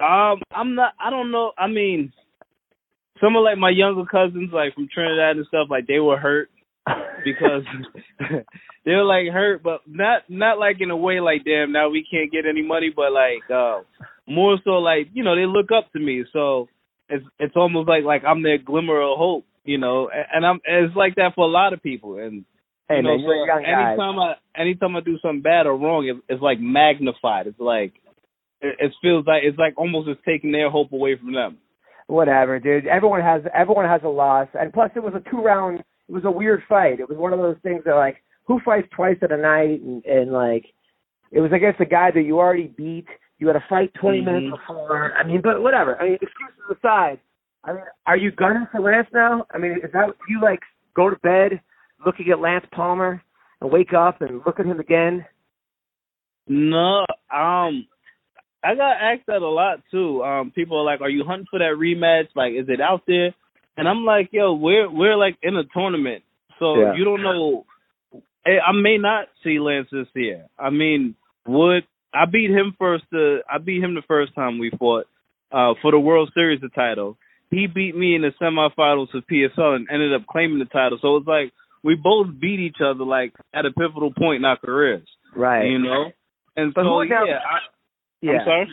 Um, 0.00 0.42
I'm 0.50 0.74
not. 0.74 0.94
I 0.98 1.10
don't 1.10 1.30
know. 1.30 1.52
I 1.58 1.66
mean, 1.66 2.12
some 3.20 3.36
of 3.36 3.44
like 3.44 3.58
my 3.58 3.70
younger 3.70 4.04
cousins, 4.06 4.50
like 4.52 4.74
from 4.74 4.88
Trinidad 4.92 5.36
and 5.36 5.46
stuff, 5.46 5.68
like 5.70 5.86
they 5.86 6.00
were 6.00 6.18
hurt 6.18 6.48
because 7.24 7.62
they 8.84 8.92
were 8.92 9.04
like 9.04 9.32
hurt, 9.32 9.62
but 9.62 9.80
not 9.86 10.22
not 10.28 10.58
like 10.58 10.76
in 10.80 10.90
a 10.90 10.96
way 10.96 11.20
like 11.20 11.44
damn 11.44 11.72
now 11.72 11.88
we 11.88 12.06
can't 12.08 12.32
get 12.32 12.46
any 12.46 12.62
money, 12.62 12.92
but 12.94 13.12
like 13.12 13.48
uh 13.50 13.82
more 14.26 14.58
so 14.64 14.72
like 14.72 15.08
you 15.12 15.24
know 15.24 15.36
they 15.36 15.46
look 15.46 15.70
up 15.76 15.92
to 15.92 16.00
me, 16.00 16.24
so 16.32 16.68
it's 17.08 17.24
it's 17.38 17.56
almost 17.56 17.88
like 17.88 18.04
like 18.04 18.22
I'm 18.24 18.42
their 18.42 18.58
glimmer 18.58 19.00
of 19.00 19.18
hope, 19.18 19.46
you 19.64 19.78
know, 19.78 20.08
and, 20.08 20.26
and 20.34 20.46
I'm 20.46 20.60
it's 20.64 20.96
like 20.96 21.14
that 21.16 21.34
for 21.34 21.44
a 21.44 21.50
lot 21.50 21.72
of 21.72 21.82
people, 21.82 22.18
and 22.18 22.44
Hey 22.88 22.96
you 22.96 23.02
know, 23.02 23.16
man, 23.16 23.20
you're 23.20 23.34
a 23.34 23.46
so 23.46 23.46
young 23.46 23.62
guy. 23.62 23.90
anytime 23.90 24.18
I 24.18 24.34
anytime 24.60 24.96
I 24.96 25.00
do 25.00 25.18
something 25.22 25.40
bad 25.40 25.66
or 25.66 25.76
wrong, 25.76 26.06
it, 26.06 26.16
it's 26.28 26.42
like 26.42 26.60
magnified. 26.60 27.46
It's 27.46 27.58
like 27.58 27.94
it, 28.60 28.76
it 28.78 28.92
feels 29.00 29.26
like 29.26 29.42
it's 29.42 29.58
like 29.58 29.74
almost 29.78 30.08
it's 30.08 30.20
taking 30.26 30.52
their 30.52 30.70
hope 30.70 30.92
away 30.92 31.16
from 31.16 31.32
them. 31.32 31.56
Whatever, 32.08 32.58
dude. 32.58 32.86
Everyone 32.86 33.22
has 33.22 33.40
everyone 33.54 33.86
has 33.86 34.02
a 34.04 34.08
loss, 34.08 34.48
and 34.52 34.70
plus 34.70 34.90
it 34.94 35.02
was 35.02 35.14
a 35.14 35.30
two 35.30 35.38
round. 35.38 35.82
It 36.08 36.12
was 36.12 36.24
a 36.24 36.30
weird 36.30 36.62
fight. 36.68 37.00
It 37.00 37.08
was 37.08 37.18
one 37.18 37.32
of 37.32 37.38
those 37.38 37.56
things 37.62 37.82
that 37.84 37.94
like 37.94 38.22
who 38.44 38.60
fights 38.64 38.88
twice 38.94 39.16
in 39.22 39.32
a 39.32 39.36
night, 39.36 39.80
and, 39.80 40.04
and 40.04 40.32
like 40.32 40.66
it 41.30 41.40
was 41.40 41.52
against 41.52 41.80
a 41.80 41.86
guy 41.86 42.10
that 42.10 42.22
you 42.22 42.38
already 42.38 42.68
beat. 42.68 43.06
You 43.38 43.48
had 43.48 43.56
a 43.56 43.64
fight 43.68 43.92
20 43.94 44.20
Mhm. 44.20 44.24
minutes 44.24 44.50
before. 44.50 45.12
I 45.14 45.24
mean, 45.24 45.40
but 45.42 45.62
whatever. 45.62 46.00
I 46.00 46.04
mean, 46.04 46.14
excuses 46.14 46.78
aside. 46.78 47.18
I 47.64 47.72
mean, 47.72 47.82
are 48.06 48.16
you 48.16 48.30
gunning 48.30 48.66
for 48.70 48.80
Lance 48.80 49.08
now? 49.12 49.46
I 49.52 49.58
mean, 49.58 49.72
is 49.82 49.90
that 49.92 50.06
do 50.06 50.32
you 50.32 50.40
like 50.40 50.60
go 50.94 51.10
to 51.10 51.16
bed 51.16 51.60
looking 52.04 52.30
at 52.30 52.38
Lance 52.40 52.66
Palmer 52.72 53.22
and 53.60 53.70
wake 53.72 53.92
up 53.94 54.20
and 54.20 54.42
look 54.44 54.60
at 54.60 54.66
him 54.66 54.80
again? 54.80 55.24
No, 56.46 57.00
um, 57.32 57.86
I 58.62 58.74
got 58.74 59.00
asked 59.00 59.26
that 59.28 59.40
a 59.42 59.48
lot 59.48 59.80
too. 59.90 60.22
Um, 60.22 60.50
people 60.50 60.78
are 60.78 60.84
like, 60.84 61.00
"Are 61.00 61.08
you 61.08 61.24
hunting 61.24 61.46
for 61.50 61.58
that 61.58 61.76
rematch? 61.78 62.28
Like, 62.34 62.52
is 62.52 62.68
it 62.68 62.80
out 62.82 63.02
there?" 63.06 63.34
And 63.76 63.88
I'm 63.88 64.04
like, 64.04 64.28
"Yo, 64.32 64.54
we're 64.54 64.88
we're 64.90 65.16
like 65.16 65.36
in 65.42 65.56
a 65.56 65.64
tournament, 65.64 66.22
so 66.58 66.76
Yeah. 66.80 66.94
you 66.94 67.04
don't 67.04 67.22
know. 67.22 67.66
I 68.46 68.58
I 68.68 68.72
may 68.72 68.98
not 68.98 69.28
see 69.42 69.58
Lance 69.58 69.88
this 69.90 70.06
year. 70.14 70.46
I 70.58 70.70
mean, 70.70 71.14
would 71.46 71.84
I 72.12 72.26
beat 72.26 72.50
him 72.50 72.74
first? 72.78 73.04
Uh, 73.12 73.38
I 73.50 73.58
beat 73.58 73.82
him 73.82 73.94
the 73.94 74.02
first 74.06 74.34
time 74.34 74.58
we 74.58 74.70
fought 74.70 75.06
uh, 75.50 75.74
for 75.82 75.90
the 75.90 75.98
World 75.98 76.30
Series 76.34 76.60
the 76.60 76.68
title. 76.68 77.16
He 77.50 77.66
beat 77.66 77.96
me 77.96 78.14
in 78.14 78.22
the 78.22 78.32
semifinals 78.40 79.12
of 79.14 79.24
PFL 79.26 79.76
and 79.76 79.88
ended 79.90 80.12
up 80.14 80.26
claiming 80.26 80.58
the 80.58 80.64
title. 80.66 80.98
So 81.00 81.16
it's 81.16 81.26
like 81.26 81.52
we 81.82 81.94
both 81.94 82.28
beat 82.40 82.60
each 82.60 82.78
other 82.80 83.04
like 83.04 83.32
at 83.52 83.66
a 83.66 83.70
pivotal 83.72 84.12
point 84.12 84.36
in 84.38 84.44
our 84.44 84.56
careers, 84.56 85.06
Right. 85.36 85.66
you 85.66 85.78
know. 85.78 86.12
And 86.56 86.72
But 86.74 86.84
so 86.84 87.00
yeah, 87.02 87.16
I, 87.22 87.58
yeah. 88.22 88.32
I'm 88.40 88.44
sorry. 88.46 88.68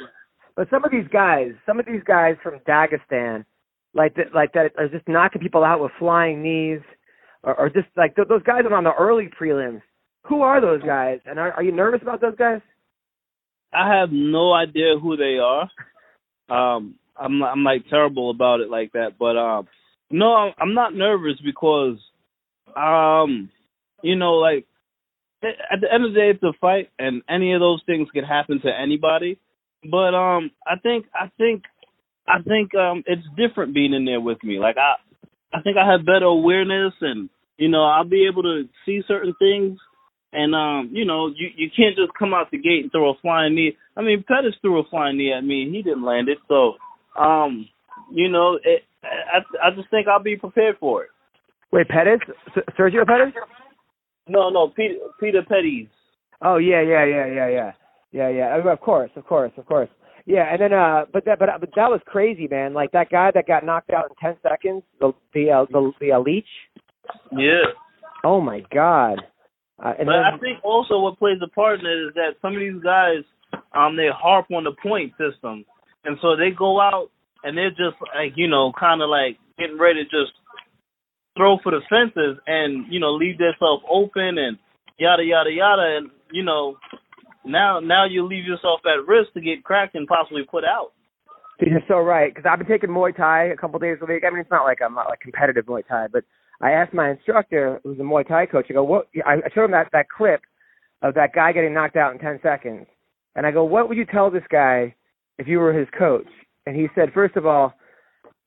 But 0.56 0.69
some 0.69 0.83
of 0.83 0.92
these 0.92 1.07
guys, 1.12 1.51
some 1.65 1.80
of 1.80 1.86
these 1.86 2.04
guys 2.06 2.36
from 2.44 2.59
Dagestan, 2.68 3.45
like 3.94 4.16
that, 4.16 4.34
like 4.34 4.54
that, 4.54 4.72
are 4.78 4.88
just 4.88 5.08
knocking 5.08 5.42
people 5.42 5.64
out 5.64 5.82
with 5.82 5.92
flying 6.00 6.42
knees, 6.42 6.82
or, 7.44 7.56
or 7.60 7.70
just 7.70 7.88
like 7.98 8.16
th- 8.16 8.28
those 8.28 8.44
guys 8.44 8.62
are 8.70 8.74
on 8.76 8.84
the 8.84 8.94
early 8.94 9.30
prelims. 9.40 9.82
Who 10.28 10.42
are 10.42 10.62
those 10.62 10.81
guys? 10.83 11.19
And 11.26 11.40
are, 11.40 11.52
are 11.52 11.64
you 11.64 11.71
nervous 11.71 12.02
about 12.02 12.21
those 12.21 12.36
guys? 12.38 12.62
I 13.74 13.98
have 14.00 14.10
no 14.12 14.54
idea 14.54 15.00
who 15.02 15.18
they 15.18 15.38
are. 15.40 15.69
Um, 16.50 16.95
I'm 17.18 17.42
I'm 17.44 17.64
like 17.64 17.88
terrible 17.90 18.30
about 18.30 18.60
it 18.60 18.69
like 18.69 18.92
that, 18.94 19.18
but 19.19 19.38
um, 19.38 19.68
no, 20.10 20.33
I'm- 20.33 20.74
not 20.74 20.94
nervous 20.94 21.40
because, 21.44 21.98
um, 22.76 23.50
you 24.02 24.16
know, 24.16 24.33
like 24.33 24.66
at 25.44 25.81
the 25.81 25.92
end 25.92 26.06
of 26.06 26.14
the 26.14 26.19
day, 26.19 26.30
it's 26.30 26.44
a 26.44 26.54
fight, 26.60 26.90
and 27.00 27.21
any 27.30 27.54
of 27.54 27.60
those 27.60 27.81
things 27.86 28.10
could 28.14 28.26
happen 28.26 28.62
to 28.62 28.69
anybody. 28.69 29.40
But 29.90 30.14
um, 30.14 30.52
I 30.68 30.78
think 30.78 31.06
I 31.16 31.31
think 31.38 31.64
I 32.31 32.42
think 32.44 32.76
um, 32.76 33.04
it's 33.07 33.28
different 33.38 33.73
being 33.76 33.94
in 33.94 34.06
there 34.06 34.21
with 34.21 34.44
me. 34.44 34.59
Like 34.59 34.78
I, 34.78 34.95
I 35.57 35.61
think 35.61 35.78
I 35.78 35.92
have 35.92 36.06
better 36.06 36.26
awareness, 36.26 36.94
and 37.02 37.30
you 37.57 37.69
know, 37.69 37.83
I'll 37.83 38.06
be 38.07 38.28
able 38.31 38.44
to 38.44 38.64
see 38.85 39.02
certain 39.07 39.35
things. 39.40 39.80
And 40.33 40.56
um, 40.56 40.92
you 40.94 41.06
know, 41.06 41.28
you 41.28 41.50
you 41.57 41.69
can't 41.76 41.95
just 41.97 42.14
come 42.18 42.33
out 42.33 42.52
the 42.52 42.57
gate 42.59 42.83
and 42.83 42.92
throw 42.92 43.11
a 43.11 43.19
flying 43.21 43.56
knee. 43.56 43.78
I 43.97 44.02
mean, 44.02 44.23
Pettis 44.28 44.56
threw 44.61 44.80
a 44.80 44.90
flying 44.90 45.18
knee 45.18 45.33
at 45.33 45.44
me, 45.44 45.64
and 45.64 45.76
he 45.76 45.83
didn't 45.83 46.06
land 46.06 46.30
it. 46.30 46.40
So, 46.47 46.76
um, 47.21 47.68
you 48.11 48.30
know, 48.30 48.59
it, 48.64 48.83
I 49.04 49.40
I 49.68 49.71
just 49.76 49.90
think 49.92 50.07
I'll 50.07 50.23
be 50.23 50.38
prepared 50.38 50.78
for 50.80 51.04
it. 51.04 51.09
Wait, 51.71 51.90
Pettis, 51.90 52.21
S- 52.57 52.64
Sergio 52.80 53.06
Pettis? 53.06 53.33
No, 54.28 54.50
no, 54.50 54.69
Peter 54.69 54.95
Peter 55.19 55.44
Pettis. 55.47 55.90
Oh 56.42 56.57
yeah, 56.57 56.81
yeah, 56.81 57.06
yeah, 57.06 57.28
yeah, 57.28 57.50
yeah, 57.50 57.71
yeah, 58.11 58.30
yeah. 58.30 58.71
Of 58.73 58.80
course, 58.81 59.11
of 59.18 59.26
course, 59.26 59.52
of 59.57 59.66
course. 59.66 59.90
Yeah, 60.31 60.47
and 60.50 60.61
then 60.61 60.71
uh, 60.71 61.06
but 61.11 61.26
that 61.26 61.40
but 61.40 61.50
but 61.59 61.71
that 61.76 61.92
was 61.92 62.00
crazy, 62.06 62.47
man. 62.47 62.73
Like 62.73 62.94
that 62.94 63.09
guy 63.09 63.31
that 63.33 63.47
got 63.47 63.66
knocked 63.66 63.90
out 63.90 64.06
in 64.09 64.16
ten 64.16 64.38
seconds, 64.42 64.81
the 65.02 65.11
the 65.33 65.52
uh, 65.52 65.66
the, 65.69 65.92
the 66.00 66.14
uh, 66.14 66.19
leech. 66.19 66.47
Yeah. 67.33 67.76
Oh 68.23 68.40
my 68.40 68.64
god. 68.73 69.19
Uh, 69.83 69.92
and 70.00 70.06
But 70.07 70.14
then, 70.14 70.23
I 70.23 70.38
think 70.38 70.64
also 70.64 71.00
what 71.00 71.19
plays 71.19 71.40
a 71.44 71.50
part 71.50 71.81
in 71.81 71.85
it 71.85 72.07
is 72.07 72.14
that 72.16 72.40
some 72.42 72.54
of 72.54 72.59
these 72.59 72.81
guys, 72.81 73.26
um, 73.76 73.97
they 73.97 74.07
harp 74.14 74.45
on 74.52 74.64
the 74.64 74.71
point 74.81 75.11
system, 75.19 75.66
and 76.06 76.18
so 76.21 76.38
they 76.38 76.52
go 76.57 76.80
out 76.80 77.09
and 77.44 77.57
they're 77.57 77.71
just 77.71 78.00
like 78.16 78.31
you 78.38 78.47
know, 78.47 78.71
kind 78.80 79.02
of 79.02 79.09
like 79.09 79.38
getting 79.59 79.78
ready 79.78 80.06
to 80.06 80.09
just 80.09 80.31
throw 81.35 81.57
for 81.61 81.73
the 81.73 81.81
fences 81.90 82.40
and 82.47 82.85
you 82.90 83.02
know 83.02 83.11
leave 83.11 83.38
themselves 83.38 83.83
open 83.92 84.38
and 84.38 84.57
yada 84.97 85.26
yada 85.26 85.52
yada, 85.52 85.97
and 85.97 86.09
you 86.31 86.44
know, 86.44 86.78
now 87.45 87.80
now 87.80 88.06
you 88.06 88.26
leave 88.26 88.45
yourself 88.45 88.81
at 88.86 89.07
risk 89.07 89.33
to 89.33 89.42
get 89.42 89.64
cracked 89.64 89.95
and 89.95 90.07
possibly 90.07 90.44
put 90.44 90.64
out. 90.64 90.92
You're 91.60 91.81
so 91.88 92.00
right. 92.00 92.33
Because 92.33 92.50
I've 92.50 92.57
been 92.57 92.68
taking 92.68 92.90
Muay 92.90 93.16
Thai 93.16 93.45
a 93.45 93.56
couple 93.56 93.80
days 93.80 93.98
a 94.02 94.06
week. 94.06 94.24
I 94.26 94.31
mean, 94.31 94.40
it's 94.40 94.50
not 94.50 94.64
like 94.64 94.80
I'm 94.83 94.95
not 94.95 95.10
like 95.10 95.19
competitive 95.19 95.66
Muay 95.66 95.88
Thai, 95.88 96.07
but 96.12 96.24
I 96.60 96.71
asked 96.71 96.94
my 96.94 97.12
instructor, 97.12 97.80
who's 97.83 98.00
a 98.00 98.04
Muay 98.04 98.28
Thai 98.28 98.45
coach, 98.48 98.68
I 98.69 98.74
go, 98.74 98.83
what? 98.83 99.07
I 99.26 99.33
I 99.33 99.50
showed 99.54 99.66
him 99.66 99.71
that 99.71 99.90
that 99.94 100.10
clip 100.10 100.42
of 101.02 101.14
that 101.16 101.33
guy 101.33 101.52
getting 101.52 101.74
knocked 101.74 101.95
out 101.95 102.14
in 102.14 102.19
10 102.19 102.40
seconds, 102.44 102.88
and 103.36 103.45
I 103.45 103.52
go, 103.52 103.64
what 103.64 103.90
would 103.90 103.98
you 103.98 104.06
tell 104.06 104.30
this 104.30 104.44
guy 104.52 104.95
if 105.38 105.48
you 105.48 105.60
were 105.60 105.74
his 105.74 105.88
coach? 105.98 106.28
And 106.66 106.76
he 106.76 106.88
said, 106.94 107.10
first 107.14 107.36
of 107.36 107.45
all, 107.45 107.74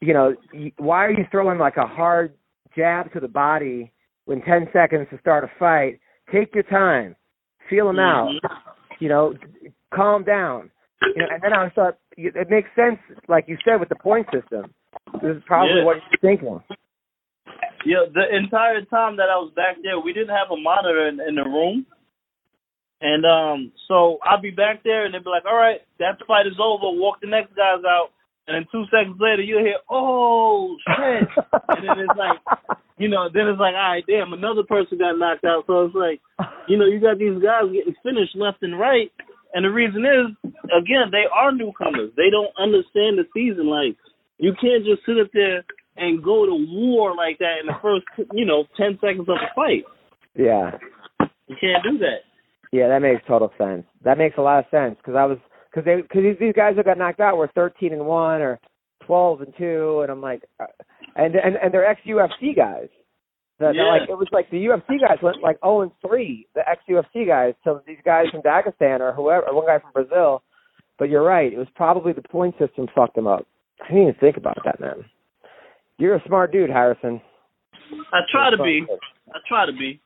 you 0.01 0.13
know, 0.13 0.35
why 0.77 1.05
are 1.05 1.11
you 1.11 1.25
throwing 1.31 1.59
like 1.59 1.77
a 1.77 1.87
hard 1.87 2.35
jab 2.77 3.13
to 3.13 3.21
the 3.21 3.29
body 3.29 3.93
when 4.27 4.43
10 4.43 4.69
seconds 4.73 5.09
to 5.11 5.19
start 5.19 5.45
a 5.45 5.51
fight? 5.59 6.01
Take 6.33 6.55
your 6.55 6.65
time, 6.65 7.17
feel 7.69 7.89
him 7.89 7.99
out, 7.99 8.29
mm-hmm. 8.29 8.64
You 9.01 9.09
know, 9.09 9.35
calm 9.95 10.25
down. 10.25 10.71
You 11.03 11.23
know, 11.23 11.29
and 11.33 11.43
then 11.43 11.53
I 11.53 11.69
thought 11.71 11.99
it 12.17 12.49
makes 12.51 12.69
sense, 12.75 12.99
like 13.29 13.45
you 13.49 13.59
said, 13.65 13.79
with 13.81 13.89
the 13.89 13.97
point 13.97 14.27
system. 14.33 14.73
This 15.21 15.37
is 15.37 15.43
probably 15.47 15.79
Yeah. 15.79 15.85
what 15.85 15.97
you're 16.11 16.21
thinking. 16.21 16.61
Yeah, 17.85 18.07
the 18.13 18.35
entire 18.35 18.83
time 18.87 19.17
that 19.17 19.29
I 19.29 19.37
was 19.37 19.53
back 19.55 19.77
there, 19.83 20.01
we 20.01 20.13
didn't 20.15 20.35
have 20.35 20.51
a 20.51 20.57
monitor 20.57 21.09
in, 21.09 21.21
in 21.21 21.35
the 21.35 21.45
room. 21.45 21.87
And 23.01 23.27
um 23.27 23.73
so 23.89 24.19
I'll 24.23 24.41
be 24.41 24.51
back 24.51 24.83
there 24.83 25.05
and 25.05 25.13
they'll 25.13 25.23
be 25.23 25.29
like, 25.29 25.45
All 25.45 25.57
right, 25.57 25.81
that 25.99 26.19
fight 26.27 26.47
is 26.47 26.59
over, 26.59 26.85
walk 26.99 27.21
the 27.21 27.27
next 27.27 27.55
guys 27.55 27.85
out 27.87 28.11
and 28.47 28.55
then 28.55 28.67
two 28.73 28.85
seconds 28.91 29.17
later 29.21 29.43
you'll 29.43 29.61
hear, 29.65 29.77
Oh 29.91 30.77
shit 30.97 31.29
and 31.69 31.85
then 31.87 31.99
it's 31.99 32.17
like 32.17 32.39
you 32.99 33.09
know, 33.09 33.29
then 33.33 33.49
it's 33.49 33.61
like, 33.61 33.75
all 33.75 33.91
right, 33.99 34.05
damn, 34.07 34.33
another 34.33 34.63
person 34.63 34.99
got 34.99 35.19
knocked 35.19 35.45
out. 35.45 35.65
So 35.67 35.87
it's 35.87 35.95
like, 35.95 36.21
you 36.69 36.79
know, 36.79 36.87
you 36.87 37.01
got 37.01 37.19
these 37.19 37.43
guys 37.43 37.73
getting 37.73 37.95
finished 38.03 38.37
left 38.37 38.63
and 38.63 38.79
right. 38.79 39.11
And 39.53 39.65
the 39.65 39.71
reason 39.71 40.05
is, 40.05 40.53
again, 40.71 41.11
they 41.11 41.27
are 41.31 41.53
newcomers. 41.53 42.11
They 42.17 42.31
don't 42.31 42.55
understand 42.59 43.19
the 43.19 43.27
season. 43.35 43.67
Like, 43.67 43.97
you 44.39 44.53
can't 44.61 44.85
just 44.85 45.07
sit 45.07 45.19
up 45.19 45.31
there 45.33 45.65
and 45.97 46.23
go 46.23 46.47
to 46.47 46.55
war 46.55 47.15
like 47.15 47.39
that 47.39 47.63
in 47.63 47.67
the 47.67 47.79
first, 47.81 48.07
you 48.33 48.45
know, 48.45 48.65
10 48.77 48.99
seconds 49.01 49.29
of 49.29 49.39
a 49.39 49.55
fight. 49.55 49.85
yeah. 50.35 50.79
You 51.47 51.57
can't 51.61 51.85
do 51.85 51.99
that. 51.99 52.25
Yeah, 52.73 52.89
that 52.89 53.03
makes 53.03 53.23
total 53.29 53.53
sense. 53.59 53.85
That 54.03 54.19
makes 54.19 54.37
a 54.39 54.41
lot 54.41 54.59
of 54.61 54.65
sense 54.71 54.97
because 54.97 55.15
I 55.15 55.27
was 55.27 55.39
because 55.71 55.85
they 55.85 56.01
because 56.01 56.23
these, 56.23 56.37
these 56.41 56.55
guys 56.57 56.75
who 56.75 56.83
got 56.83 56.99
knocked 56.99 57.21
out 57.21 57.37
were 57.37 57.51
thirteen 57.55 57.93
and 57.93 58.07
one 58.07 58.41
or 58.41 58.59
twelve 59.07 59.43
and 59.43 59.53
two, 59.57 60.01
and 60.01 60.11
I'm 60.11 60.21
like, 60.21 60.43
uh, 60.59 60.67
and 61.17 61.35
and 61.35 61.57
and 61.57 61.73
they're 61.73 61.87
ex 61.87 62.01
UFC 62.07 62.55
guys. 62.57 62.89
The, 63.59 63.73
Yeah. 63.75 63.85
like 63.85 64.09
it 64.09 64.19
was 64.19 64.29
like 64.33 64.51
the 64.51 64.65
UFC 64.67 64.99
guys 65.01 65.19
went 65.23 65.41
like 65.43 65.59
zero 65.61 65.83
and 65.83 65.93
three, 66.07 66.47
the 66.55 66.69
ex 66.69 66.83
UFC 66.89 67.27
guys. 67.27 67.55
So 67.65 67.81
these 67.87 67.99
guys 68.05 68.27
from 68.31 68.43
Dagestan 68.43 69.01
or 69.01 69.13
whoever, 69.13 69.47
or 69.49 69.55
one 69.55 69.67
guy 69.67 69.79
from 69.79 69.93
Brazil. 69.93 70.43
But 70.99 71.09
you're 71.09 71.23
right, 71.25 71.53
it 71.53 71.59
was 71.59 71.69
probably 71.75 72.13
the 72.13 72.23
point 72.23 72.55
system 72.59 72.87
fucked 72.95 73.15
them 73.17 73.27
up. 73.27 73.47
I 73.83 73.89
didn't 73.89 74.03
even 74.03 74.15
think 74.21 74.37
about 74.37 74.59
that, 74.65 74.81
man. 74.81 75.05
You're 75.99 76.17
a 76.17 76.23
smart 76.27 76.53
dude, 76.53 76.71
Harrison. 76.71 77.21
I 78.13 78.21
try 78.31 78.51
to 78.51 78.57
be. 78.57 78.87
I 79.33 79.39
try 79.49 79.67
to 79.67 79.73
be. 79.73 80.01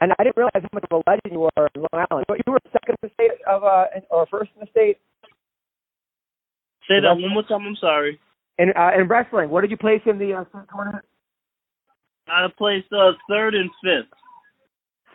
And 0.00 0.12
I 0.18 0.24
didn't 0.24 0.36
realize 0.36 0.52
how 0.62 0.68
much 0.72 0.84
of 0.90 1.02
a 1.06 1.10
legend 1.10 1.32
you 1.32 1.40
were 1.40 1.68
in 1.74 1.82
Long 1.82 2.06
Island. 2.10 2.24
But 2.28 2.38
you 2.46 2.52
were 2.52 2.58
second 2.72 2.96
in 3.02 3.08
the 3.08 3.14
state 3.14 3.30
of 3.46 3.62
uh 3.64 3.84
or 4.10 4.26
first 4.30 4.50
in 4.54 4.60
the 4.60 4.70
state 4.70 4.98
Say 6.88 6.98
that 7.00 7.14
one 7.14 7.30
more 7.32 7.44
time. 7.44 7.64
I'm 7.66 7.76
sorry. 7.80 8.18
In 8.58 8.72
uh, 8.76 8.90
in 8.98 9.08
wrestling. 9.08 9.50
What 9.50 9.62
did 9.62 9.70
you 9.70 9.76
place 9.76 10.02
in 10.06 10.18
the 10.18 10.34
uh, 10.34 10.44
tournament? 10.74 11.04
I 12.28 12.46
placed 12.56 12.92
uh, 12.92 13.12
third 13.28 13.54
and 13.54 13.70
fifth. 13.82 14.12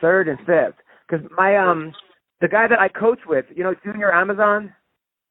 Third 0.01 0.27
and 0.27 0.37
fifth. 0.39 0.75
Because 1.07 1.25
my 1.35 1.57
um 1.57 1.93
the 2.41 2.47
guy 2.47 2.67
that 2.67 2.79
I 2.79 2.87
coach 2.87 3.19
with, 3.27 3.45
you 3.55 3.63
know, 3.63 3.73
Junior 3.83 4.13
Amazon. 4.13 4.73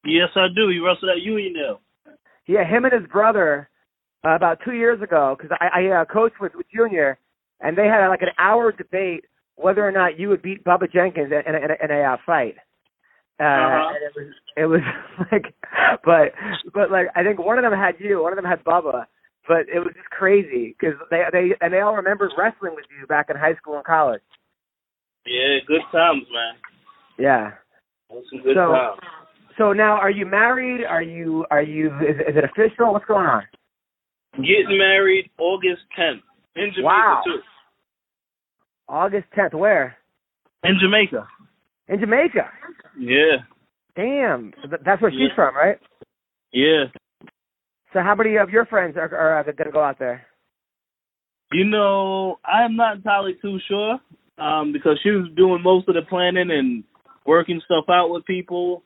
Yes, 0.04 0.28
I 0.34 0.46
do. 0.54 0.68
He 0.68 0.78
wrestled 0.78 1.10
at 1.10 1.22
Union 1.22 1.54
Yeah, 2.46 2.64
him 2.64 2.84
and 2.84 2.92
his 2.92 3.10
brother 3.10 3.68
uh, 4.24 4.34
about 4.34 4.58
two 4.64 4.72
years 4.72 5.00
ago. 5.02 5.36
Because 5.36 5.56
I, 5.60 5.82
I 5.82 6.02
uh, 6.02 6.04
coached 6.04 6.40
with, 6.40 6.52
with 6.54 6.66
Junior, 6.74 7.18
and 7.60 7.76
they 7.76 7.86
had 7.86 8.08
like 8.08 8.22
an 8.22 8.34
hour 8.38 8.72
debate 8.72 9.24
whether 9.56 9.86
or 9.86 9.92
not 9.92 10.18
you 10.18 10.28
would 10.28 10.42
beat 10.42 10.64
Bubba 10.64 10.92
Jenkins 10.92 11.32
in, 11.32 11.54
in, 11.54 11.60
a, 11.60 11.64
in 11.64 11.70
a, 11.70 11.84
in 11.84 11.90
a 11.90 12.02
uh, 12.02 12.16
fight. 12.26 12.56
Uh, 13.38 13.44
Uh-huh. 13.44 13.92
and 13.94 14.02
it 14.02 14.12
was 14.16 14.34
it 14.56 14.66
was 14.66 14.80
like, 15.32 15.54
but 16.04 16.32
but 16.72 16.90
like 16.90 17.08
I 17.14 17.22
think 17.22 17.38
one 17.38 17.58
of 17.58 17.62
them 17.70 17.78
had 17.78 17.96
you, 17.98 18.22
one 18.22 18.32
of 18.32 18.36
them 18.36 18.44
had 18.46 18.64
Bubba, 18.64 19.04
but 19.46 19.68
it 19.72 19.78
was 19.80 19.92
just 19.94 20.08
crazy 20.10 20.74
because 20.78 20.96
they 21.10 21.22
they 21.32 21.50
and 21.60 21.72
they 21.72 21.80
all 21.80 21.94
remembered 21.96 22.32
wrestling 22.38 22.74
with 22.74 22.86
you 22.98 23.06
back 23.06 23.26
in 23.30 23.36
high 23.36 23.54
school 23.56 23.76
and 23.76 23.84
college. 23.84 24.22
Yeah, 25.26 25.58
good 25.66 25.82
times, 25.92 26.22
man. 26.32 26.54
Yeah. 27.18 27.50
Some 28.10 28.42
good 28.42 28.54
So- 28.56 28.72
times. 28.72 29.00
So 29.58 29.72
now, 29.72 29.92
are 29.96 30.10
you 30.10 30.26
married? 30.26 30.84
Are 30.84 31.02
you 31.02 31.46
are 31.50 31.62
you? 31.62 31.86
Is, 32.00 32.16
is 32.28 32.36
it 32.36 32.44
official? 32.44 32.92
What's 32.92 33.06
going 33.06 33.24
on? 33.26 33.42
Getting 34.36 34.76
married 34.78 35.30
August 35.38 35.80
10th 35.98 36.20
in 36.56 36.72
Jamaica 36.74 36.82
Wow. 36.84 37.22
too. 37.24 37.40
August 38.88 39.26
tenth. 39.34 39.54
Where? 39.54 39.96
In 40.62 40.78
Jamaica. 40.80 41.26
In 41.88 42.00
Jamaica. 42.00 42.50
Yeah. 42.98 43.36
Damn. 43.94 44.52
So 44.62 44.68
th- 44.68 44.82
that's 44.84 45.00
where 45.00 45.10
she's 45.10 45.32
from, 45.34 45.54
right? 45.54 45.78
Yeah. 46.52 46.84
So 47.92 48.00
how 48.00 48.14
many 48.14 48.36
of 48.36 48.50
your 48.50 48.66
friends 48.66 48.96
are, 48.96 49.14
are 49.14 49.40
uh, 49.40 49.42
going 49.44 49.56
to 49.56 49.70
go 49.72 49.82
out 49.82 49.98
there? 49.98 50.26
You 51.52 51.64
know, 51.64 52.38
I'm 52.44 52.76
not 52.76 52.96
entirely 52.96 53.36
too 53.40 53.58
sure 53.68 53.98
um, 54.38 54.72
because 54.72 54.98
she 55.02 55.10
was 55.10 55.28
doing 55.36 55.62
most 55.62 55.88
of 55.88 55.94
the 55.94 56.02
planning 56.02 56.50
and 56.50 56.84
working 57.24 57.60
stuff 57.64 57.84
out 57.88 58.10
with 58.10 58.26
people, 58.26 58.82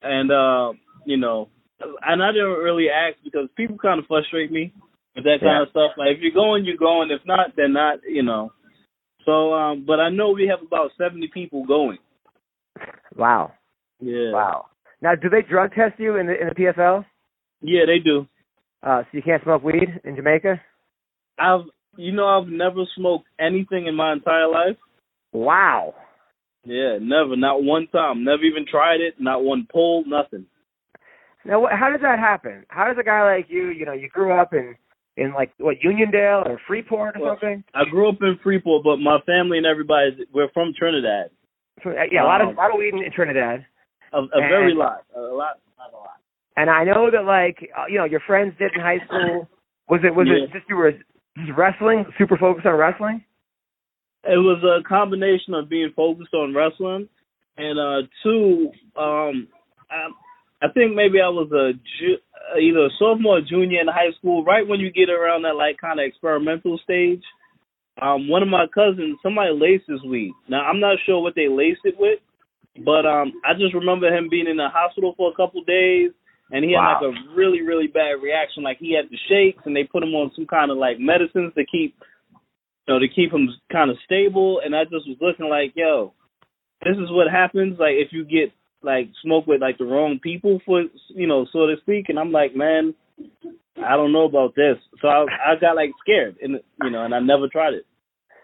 and 0.00 0.30
uh, 0.30 0.72
you 1.04 1.16
know, 1.16 1.48
and 1.80 2.22
I 2.22 2.32
didn't 2.32 2.62
really 2.62 2.88
ask 2.88 3.16
because 3.24 3.48
people 3.56 3.76
kind 3.76 3.98
of 3.98 4.06
frustrate 4.06 4.52
me 4.52 4.72
with 5.16 5.24
that 5.24 5.40
kind 5.40 5.56
Yeah. 5.56 5.62
of 5.62 5.70
stuff. 5.70 5.92
Like 5.98 6.16
if 6.16 6.20
you're 6.20 6.32
going, 6.32 6.64
you're 6.64 6.76
going. 6.76 7.10
If 7.10 7.26
not, 7.26 7.56
then 7.56 7.72
not. 7.72 7.98
You 8.08 8.22
know. 8.22 8.52
So, 9.26 9.52
um, 9.52 9.84
but 9.86 10.00
I 10.00 10.08
know 10.08 10.30
we 10.30 10.46
have 10.48 10.66
about 10.66 10.92
70 10.96 11.28
people 11.34 11.66
going. 11.66 11.98
Wow. 13.16 13.52
Yeah. 14.00 14.32
Wow. 14.32 14.66
Now, 15.02 15.14
do 15.14 15.28
they 15.28 15.42
drug 15.42 15.72
test 15.74 15.98
you 15.98 16.16
in 16.16 16.26
the 16.26 16.40
in 16.40 16.48
the 16.48 16.54
PFL? 16.54 17.04
Yeah, 17.62 17.82
they 17.86 17.98
do. 17.98 18.26
Uh, 18.82 19.02
so 19.02 19.08
you 19.12 19.22
can't 19.22 19.42
smoke 19.42 19.62
weed 19.62 20.00
in 20.04 20.16
Jamaica? 20.16 20.60
I've, 21.38 21.66
you 21.96 22.12
know, 22.12 22.26
I've 22.26 22.48
never 22.48 22.84
smoked 22.96 23.26
anything 23.38 23.86
in 23.86 23.94
my 23.94 24.12
entire 24.12 24.48
life. 24.48 24.76
Wow. 25.32 25.94
Yeah, 26.64 26.98
never, 27.00 27.36
not 27.36 27.62
one 27.62 27.88
time. 27.88 28.24
Never 28.24 28.42
even 28.42 28.66
tried 28.70 29.00
it. 29.00 29.14
Not 29.18 29.42
one 29.42 29.66
pull, 29.70 30.04
nothing. 30.06 30.46
Now, 31.44 31.60
what, 31.60 31.72
how 31.72 31.90
does 31.90 32.02
that 32.02 32.18
happen? 32.18 32.64
How 32.68 32.86
does 32.86 32.96
a 33.00 33.04
guy 33.04 33.36
like 33.36 33.46
you, 33.48 33.68
you 33.68 33.86
know, 33.86 33.92
you 33.92 34.08
grew 34.08 34.32
up 34.38 34.52
in 34.52 34.76
in 35.16 35.32
like 35.34 35.52
what 35.58 35.76
Uniondale 35.84 36.46
or 36.46 36.60
Freeport 36.66 37.16
or 37.16 37.22
Well, 37.22 37.38
something? 37.40 37.64
I 37.74 37.84
grew 37.90 38.08
up 38.08 38.18
in 38.20 38.38
Freeport, 38.42 38.84
but 38.84 38.96
my 38.96 39.18
family 39.26 39.58
and 39.58 39.66
everybody, 39.66 40.26
we're 40.32 40.50
from 40.52 40.72
Trinidad. 40.78 41.30
Uh, 41.84 41.90
yeah, 42.10 42.22
a 42.22 42.26
lot 42.26 42.40
of 42.40 42.48
Um, 42.48 42.54
a 42.54 42.60
lot 42.60 42.70
of 42.72 42.78
weed 42.78 42.94
in, 42.94 43.02
in 43.02 43.12
Trinidad. 43.12 43.66
A, 44.12 44.18
a 44.18 44.40
very 44.40 44.74
lot, 44.74 45.04
a 45.14 45.20
lot, 45.20 45.60
not 45.78 45.92
a 45.92 45.96
lot. 45.96 46.18
And 46.56 46.68
I 46.68 46.84
know 46.84 47.10
that 47.10 47.24
like 47.24 47.70
uh, 47.76 47.84
you 47.88 47.98
know 47.98 48.04
your 48.04 48.20
friends 48.20 48.54
did 48.58 48.72
in 48.74 48.80
high 48.80 48.98
school. 49.06 49.48
Was 49.88 50.00
it 50.04 50.14
was 50.14 50.26
it 50.28 50.52
just 50.52 50.68
you 50.68 50.76
were 50.76 50.92
just 50.92 51.56
wrestling, 51.56 52.04
super 52.18 52.36
focused 52.36 52.66
on 52.66 52.74
wrestling? 52.74 53.24
It 54.24 54.36
was 54.36 54.62
a 54.62 54.86
combination 54.86 55.54
of 55.54 55.68
being 55.68 55.92
focused 55.96 56.34
on 56.34 56.54
wrestling, 56.54 57.08
and 57.56 57.78
uh 57.78 58.06
two, 58.22 58.70
um, 58.96 59.48
I, 59.90 60.08
I 60.62 60.68
think 60.74 60.94
maybe 60.94 61.20
I 61.20 61.28
was 61.28 61.50
a 61.52 61.72
ju- 61.98 62.18
either 62.60 62.86
a 62.86 62.90
sophomore 62.98 63.38
or 63.38 63.40
junior 63.40 63.80
in 63.80 63.86
high 63.88 64.12
school. 64.18 64.44
Right 64.44 64.66
when 64.66 64.80
you 64.80 64.92
get 64.92 65.08
around 65.08 65.42
that 65.42 65.56
like 65.56 65.78
kind 65.78 65.98
of 65.98 66.04
experimental 66.04 66.78
stage, 66.84 67.22
um, 68.00 68.28
one 68.28 68.42
of 68.42 68.48
my 68.48 68.66
cousins, 68.72 69.18
somebody 69.22 69.50
laced 69.52 69.88
his 69.88 70.02
weed. 70.02 70.32
Now 70.48 70.62
I'm 70.62 70.80
not 70.80 70.98
sure 71.04 71.20
what 71.20 71.34
they 71.34 71.48
laced 71.48 71.82
it 71.84 71.94
with, 71.98 72.18
but 72.84 73.06
um, 73.06 73.32
I 73.44 73.54
just 73.54 73.74
remember 73.74 74.08
him 74.08 74.28
being 74.30 74.46
in 74.46 74.56
the 74.56 74.68
hospital 74.72 75.14
for 75.16 75.30
a 75.30 75.36
couple 75.36 75.62
days, 75.64 76.12
and 76.50 76.64
he 76.64 76.72
had 76.72 77.00
like 77.00 77.02
a 77.02 77.34
really 77.34 77.62
really 77.62 77.86
bad 77.86 78.22
reaction. 78.22 78.62
Like 78.62 78.78
he 78.78 78.94
had 78.94 79.10
the 79.10 79.18
shakes, 79.28 79.62
and 79.66 79.74
they 79.74 79.84
put 79.84 80.02
him 80.02 80.14
on 80.14 80.30
some 80.34 80.46
kind 80.46 80.70
of 80.70 80.78
like 80.78 80.98
medicines 80.98 81.52
to 81.54 81.64
keep, 81.66 81.94
you 82.86 82.94
know, 82.94 82.98
to 82.98 83.08
keep 83.08 83.32
him 83.32 83.48
kind 83.70 83.90
of 83.90 83.96
stable. 84.04 84.60
And 84.64 84.74
I 84.74 84.84
just 84.84 85.06
was 85.06 85.18
looking 85.20 85.48
like, 85.48 85.72
yo, 85.74 86.14
this 86.82 86.96
is 86.96 87.10
what 87.10 87.30
happens 87.30 87.78
like 87.78 87.94
if 87.94 88.12
you 88.12 88.24
get 88.24 88.52
like 88.82 89.10
smoke 89.22 89.46
with 89.46 89.60
like 89.60 89.78
the 89.78 89.84
wrong 89.84 90.18
people 90.22 90.60
for 90.64 90.82
you 91.10 91.26
know 91.26 91.46
so 91.52 91.66
to 91.66 91.76
speak. 91.82 92.08
And 92.08 92.18
I'm 92.18 92.32
like, 92.32 92.56
man, 92.56 92.94
I 93.84 93.96
don't 93.96 94.12
know 94.12 94.24
about 94.24 94.54
this. 94.54 94.76
So 95.00 95.08
I 95.08 95.24
I 95.46 95.54
got 95.60 95.76
like 95.76 95.90
scared, 96.00 96.36
and 96.42 96.60
you 96.82 96.90
know, 96.90 97.04
and 97.04 97.14
I 97.14 97.20
never 97.20 97.48
tried 97.48 97.74
it. 97.74 97.86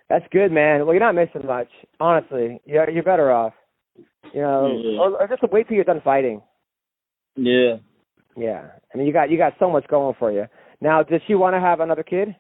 That's 0.09 0.25
good, 0.31 0.53
man. 0.53 0.85
Well, 0.87 0.95
you're 0.95 1.01
not 1.05 1.15
missing 1.15 1.47
much, 1.47 1.69
honestly. 2.01 2.61
You're 2.65 2.89
you're 2.91 3.03
better 3.03 3.31
off. 3.31 3.53
You 4.33 4.41
know, 4.43 4.81
Yeah. 4.83 4.99
or, 5.01 5.21
or 5.23 5.29
just 5.29 5.43
wait 5.53 5.69
till 5.69 5.75
you're 5.77 5.85
done 5.85 6.01
fighting. 6.05 6.43
Yeah. 7.37 7.77
Yeah, 8.37 8.67
I 8.93 8.99
mean 8.99 9.07
you 9.07 9.13
got 9.13 9.31
you 9.31 9.39
got 9.39 9.55
so 9.59 9.71
much 9.71 9.87
going 9.89 10.15
for 10.19 10.31
you. 10.31 10.45
Now, 10.81 11.03
does 11.03 11.23
she 11.27 11.35
want 11.35 11.55
to 11.55 11.61
have 11.61 11.81
another 11.81 12.03
kid? 12.03 12.37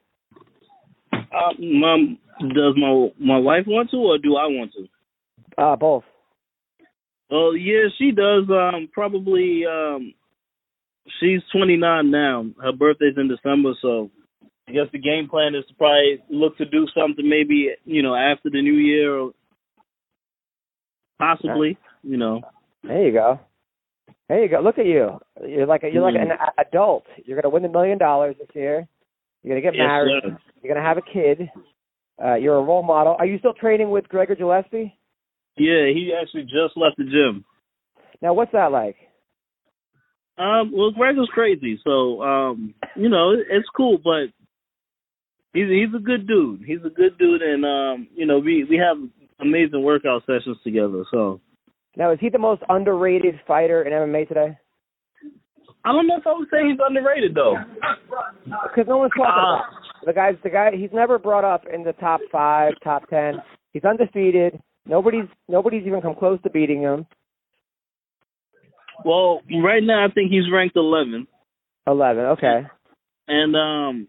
Uh, 1.13 1.53
mom, 1.59 2.19
does 2.41 2.75
my 2.77 3.09
my 3.19 3.39
wife 3.39 3.65
want 3.67 3.91
to, 3.91 3.97
or 3.97 4.19
do 4.19 4.37
I 4.37 4.47
want 4.47 4.73
to? 4.75 5.63
Uh, 5.63 5.77
both. 5.77 6.05
Well, 7.31 7.57
yeah, 7.57 7.87
she 7.99 8.11
does. 8.13 8.45
Um, 8.51 8.89
probably. 8.93 9.65
Um, 9.67 10.13
she's 11.21 11.41
29 11.53 12.11
now. 12.11 12.47
Her 12.63 12.73
birthday's 12.73 13.15
in 13.17 13.29
December, 13.29 13.73
so 13.83 14.11
I 14.69 14.73
guess 14.73 14.87
the 14.93 14.99
game 14.99 15.29
plan 15.29 15.55
is 15.55 15.65
to 15.69 15.75
probably 15.75 16.23
look 16.31 16.57
to 16.59 16.65
do 16.65 16.87
something 16.97 17.29
maybe 17.29 17.71
you 17.85 18.03
know 18.03 18.15
after 18.15 18.51
the 18.51 18.63
new 18.63 18.75
year 18.75 19.19
or 19.19 19.33
possibly 21.19 21.79
you 22.03 22.17
know. 22.17 22.43
There 22.83 23.05
you 23.07 23.13
go. 23.13 23.41
There 24.29 24.43
you 24.43 24.49
go. 24.49 24.61
Look 24.61 24.79
at 24.79 24.87
you. 24.87 25.19
You're 25.47 25.67
like 25.67 25.83
a, 25.85 25.89
you're 25.89 26.03
like 26.03 26.15
an 26.15 26.33
adult. 26.59 27.05
You're 27.25 27.41
gonna 27.41 27.53
win 27.53 27.63
the 27.63 27.69
million 27.69 27.99
dollars 27.99 28.37
this 28.39 28.49
year. 28.55 28.87
You're 29.43 29.55
gonna 29.55 29.73
get 29.73 29.75
Yes, 29.77 29.87
married. 29.87 30.23
sir. 30.23 30.39
You're 30.63 30.75
gonna 30.75 30.87
have 30.87 30.99
a 30.99 31.03
kid. 31.03 31.51
Uh, 32.23 32.35
you're 32.35 32.57
a 32.57 32.63
role 32.63 32.83
model. 32.83 33.15
Are 33.19 33.27
you 33.27 33.39
still 33.39 33.53
training 33.55 33.91
with 33.91 34.09
Gregor 34.09 34.35
Gillespie? 34.35 34.97
Yeah, 35.57 35.87
he 35.87 36.13
actually 36.21 36.45
just 36.45 36.77
left 36.77 36.97
the 36.97 37.05
gym. 37.05 37.45
Now, 38.23 38.35
what's 38.35 38.53
that 38.53 38.73
like? 38.73 38.97
Um, 40.39 40.73
well, 40.75 40.91
Greg 40.91 41.17
was 41.17 41.31
crazy, 41.33 41.81
so 41.85 42.23
um, 42.23 42.75
you 42.95 43.09
know 43.09 43.33
it's 43.33 43.69
cool, 43.77 43.99
but 44.03 44.27
he's 45.55 45.69
he's 45.69 45.95
a 45.97 45.99
good 46.03 46.27
dude. 46.27 46.63
He's 46.67 46.85
a 46.85 46.91
good 46.91 47.17
dude, 47.19 47.43
and 47.43 47.65
um, 47.65 48.09
you 48.15 48.27
know 48.27 48.39
we 48.39 48.65
we 48.65 48.77
have 48.77 48.97
amazing 49.41 49.83
workout 49.83 50.23
sessions 50.27 50.59
together. 50.65 51.05
So 51.11 51.41
Now, 51.97 52.11
is 52.13 52.19
he 52.21 52.29
the 52.29 52.39
most 52.39 52.63
underrated 52.69 53.41
fighter 53.47 53.83
in 53.83 53.93
MMA 53.93 54.29
today? 54.29 54.59
I 55.85 55.93
don't 55.93 56.07
know 56.09 56.17
if 56.19 56.27
I 56.27 56.33
would 56.35 56.49
say 56.51 56.69
he's 56.69 56.79
underrated 56.87 57.35
though. 57.35 57.55
Because 58.45 58.87
no 58.89 58.99
one's 58.99 59.13
talking 59.17 59.25
Uh, 59.27 59.55
about 59.57 59.65
him. 59.71 60.07
the 60.07 60.13
guy's 60.13 60.35
the 60.43 60.51
guy. 60.51 60.71
He's 60.77 60.93
never 60.93 61.19
brought 61.19 61.45
up 61.45 61.65
in 61.73 61.83
the 61.85 61.93
top 61.95 62.21
five, 62.31 62.73
top 62.83 63.09
ten. 63.09 63.41
He's 63.73 63.85
undefeated. 63.85 64.61
Nobody's 64.85 65.29
nobody's 65.49 65.87
even 65.87 66.03
come 66.03 66.15
close 66.15 66.41
to 66.43 66.51
beating 66.51 66.83
him. 66.83 67.07
Well, 69.05 69.43
right 69.63 69.83
now 69.83 70.05
I 70.05 70.11
think 70.13 70.31
he's 70.31 70.51
ranked 70.53 70.77
11th, 70.77 71.27
Eleven. 71.87 72.25
Okay. 72.25 72.63
and 73.29 73.55
um, 73.57 74.09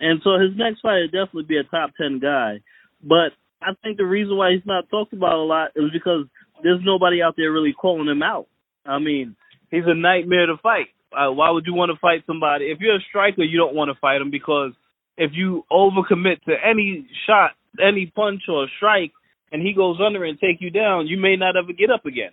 and 0.00 0.20
so 0.24 0.38
his 0.38 0.56
next 0.56 0.80
fight 0.80 1.00
would 1.00 1.12
definitely 1.12 1.44
be 1.44 1.58
a 1.58 1.64
top 1.64 1.90
10 2.00 2.18
guy. 2.20 2.60
But 3.02 3.32
I 3.60 3.72
think 3.82 3.96
the 3.96 4.04
reason 4.06 4.36
why 4.36 4.52
he's 4.52 4.66
not 4.66 4.88
talked 4.90 5.12
about 5.12 5.34
a 5.34 5.42
lot 5.42 5.70
is 5.76 5.90
because 5.92 6.26
there's 6.62 6.80
nobody 6.84 7.22
out 7.22 7.34
there 7.36 7.52
really 7.52 7.72
calling 7.72 8.08
him 8.08 8.22
out. 8.22 8.46
I 8.84 8.98
mean, 8.98 9.36
he's 9.70 9.84
a 9.86 9.94
nightmare 9.94 10.46
to 10.46 10.56
fight. 10.62 10.86
Uh, 11.12 11.30
why 11.32 11.50
would 11.50 11.66
you 11.66 11.74
want 11.74 11.92
to 11.92 11.98
fight 12.00 12.24
somebody? 12.26 12.66
If 12.66 12.80
you're 12.80 12.96
a 12.96 13.08
striker, 13.08 13.42
you 13.42 13.58
don't 13.58 13.74
want 13.74 13.90
to 13.90 14.00
fight 14.00 14.20
him 14.20 14.30
because 14.30 14.72
if 15.16 15.32
you 15.34 15.64
overcommit 15.70 16.42
to 16.48 16.54
any 16.64 17.06
shot, 17.26 17.52
any 17.80 18.06
punch 18.14 18.42
or 18.48 18.66
strike, 18.76 19.12
and 19.52 19.62
he 19.62 19.74
goes 19.74 19.98
under 20.04 20.24
and 20.24 20.38
take 20.40 20.60
you 20.60 20.70
down, 20.70 21.06
you 21.06 21.18
may 21.18 21.36
not 21.36 21.56
ever 21.56 21.72
get 21.72 21.90
up 21.90 22.06
again. 22.06 22.30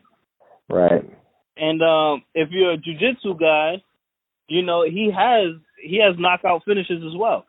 Right. 0.70 1.04
And 1.60 1.82
um, 1.82 2.24
if 2.34 2.50
you're 2.52 2.74
a 2.74 2.78
jujitsu 2.78 3.40
guy, 3.40 3.84
you 4.48 4.64
know 4.64 4.84
he 4.84 5.12
has 5.16 5.60
he 5.82 6.00
has 6.02 6.16
knockout 6.18 6.64
finishes 6.66 7.04
as 7.06 7.18
well. 7.18 7.46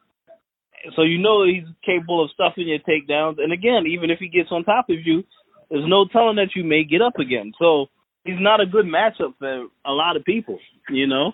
So 0.96 1.02
you 1.02 1.18
know 1.18 1.44
he's 1.44 1.64
capable 1.84 2.24
of 2.24 2.30
stuffing 2.32 2.68
your 2.68 2.78
takedowns. 2.80 3.36
And 3.38 3.52
again, 3.52 3.84
even 3.86 4.10
if 4.10 4.18
he 4.18 4.28
gets 4.28 4.48
on 4.50 4.64
top 4.64 4.86
of 4.88 4.96
you, 5.04 5.22
there's 5.70 5.88
no 5.88 6.06
telling 6.06 6.36
that 6.36 6.56
you 6.56 6.64
may 6.64 6.84
get 6.84 7.02
up 7.02 7.18
again. 7.18 7.52
So 7.58 7.86
he's 8.24 8.40
not 8.40 8.60
a 8.60 8.66
good 8.66 8.86
matchup 8.86 9.34
for 9.38 9.66
a 9.86 9.92
lot 9.92 10.16
of 10.16 10.24
people. 10.24 10.58
You 10.88 11.06
know. 11.06 11.32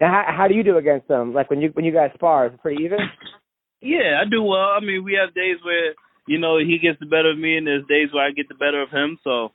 Now, 0.00 0.08
how, 0.12 0.36
how 0.36 0.48
do 0.48 0.54
you 0.54 0.62
do 0.62 0.76
against 0.76 1.10
him? 1.10 1.34
Like 1.34 1.50
when 1.50 1.60
you 1.60 1.70
when 1.72 1.84
you 1.84 1.92
guys 1.92 2.10
spar, 2.14 2.46
is 2.46 2.54
it 2.54 2.62
pretty 2.62 2.84
even? 2.84 2.98
Yeah, 3.80 4.20
I 4.20 4.28
do 4.28 4.42
well. 4.42 4.74
I 4.76 4.80
mean, 4.80 5.04
we 5.04 5.18
have 5.20 5.34
days 5.34 5.56
where 5.64 5.94
you 6.26 6.38
know 6.38 6.58
he 6.58 6.78
gets 6.78 6.98
the 7.00 7.06
better 7.06 7.30
of 7.30 7.38
me, 7.38 7.56
and 7.56 7.66
there's 7.66 7.86
days 7.86 8.08
where 8.12 8.24
I 8.26 8.30
get 8.30 8.48
the 8.48 8.54
better 8.54 8.82
of 8.82 8.90
him. 8.90 9.18
So 9.22 9.52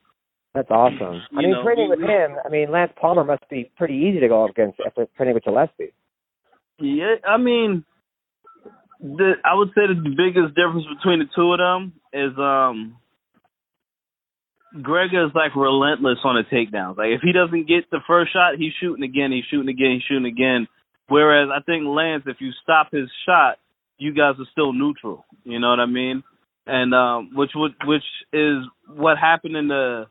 That's 0.54 0.70
awesome. 0.70 1.22
I 1.36 1.42
mean, 1.42 1.52
know, 1.52 1.64
training 1.64 1.90
we- 1.90 1.96
with 1.98 2.08
him. 2.08 2.36
I 2.46 2.50
mean, 2.50 2.72
Lance 2.72 2.92
Palmer 3.00 3.24
must 3.24 3.48
be 3.50 3.72
pretty 3.78 3.96
easy 3.96 4.20
to 4.20 4.28
go 4.28 4.44
up 4.44 4.52
against 4.52 4.80
after 4.86 5.08
training 5.18 5.34
with 5.34 5.44
Gillespie. 5.44 5.94
Yeah, 6.80 7.16
I 7.28 7.38
mean, 7.38 7.84
the 9.00 9.34
I 9.44 9.56
would 9.56 9.70
say 9.70 9.88
that 9.88 10.02
the 10.04 10.16
biggest 10.16 10.56
difference 10.56 10.86
between 10.96 11.20
the 11.20 11.26
two 11.36 11.54
of 11.54 11.60
them 11.60 11.94
is 12.14 12.38
um 12.38 12.98
Gregor 14.82 15.26
is 15.26 15.32
like 15.36 15.56
relentless 15.56 16.18
on 16.24 16.36
the 16.36 16.44
takedowns. 16.44 16.98
Like 16.98 17.10
if 17.10 17.22
he 17.22 17.32
doesn't 17.32 17.68
get 17.68 17.90
the 17.92 18.00
first 18.08 18.34
shot, 18.34 18.56
he's 18.58 18.74
shooting 18.80 19.04
again, 19.04 19.32
he's 19.32 19.46
shooting 19.46 19.70
again, 19.70 19.94
he's 19.94 20.04
shooting 20.04 20.26
again. 20.26 20.68
Whereas 21.08 21.50
I 21.54 21.62
think 21.62 21.86
Lance, 21.86 22.24
if 22.28 22.38
you 22.40 22.52
stop 22.64 22.90
his 22.92 23.10
shot, 23.26 23.58
you 23.98 24.14
guys 24.14 24.36
are 24.40 24.50
still 24.52 24.74
neutral. 24.74 25.26
You 25.44 25.60
know 25.60 25.70
what 25.70 25.80
I 25.80 25.86
mean? 25.86 26.24
And 26.66 26.94
um 26.94 27.32
which 27.36 27.52
would 27.56 27.74
which 27.86 28.04
is 28.32 28.64
what 28.88 29.18
happened 29.18 29.56
in 29.56 29.68
the 29.68 30.06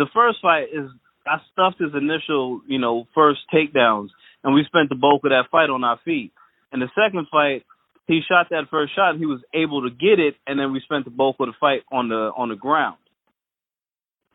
the 0.00 0.08
first 0.14 0.38
fight 0.40 0.72
is 0.72 0.88
I 1.26 1.36
stuffed 1.52 1.78
his 1.78 1.92
initial, 1.92 2.62
you 2.66 2.78
know, 2.78 3.06
first 3.14 3.40
takedowns 3.52 4.08
and 4.42 4.54
we 4.54 4.64
spent 4.64 4.88
the 4.88 4.94
bulk 4.94 5.24
of 5.24 5.30
that 5.30 5.50
fight 5.50 5.68
on 5.68 5.84
our 5.84 6.00
feet. 6.04 6.32
And 6.72 6.80
the 6.80 6.88
second 6.96 7.26
fight, 7.30 7.64
he 8.06 8.20
shot 8.26 8.46
that 8.50 8.64
first 8.70 8.96
shot, 8.96 9.18
he 9.18 9.26
was 9.26 9.40
able 9.54 9.82
to 9.82 9.90
get 9.90 10.18
it, 10.18 10.34
and 10.46 10.58
then 10.58 10.72
we 10.72 10.80
spent 10.80 11.04
the 11.04 11.10
bulk 11.10 11.36
of 11.38 11.48
the 11.48 11.52
fight 11.60 11.82
on 11.92 12.08
the 12.08 12.32
on 12.36 12.48
the 12.48 12.56
ground. 12.56 12.96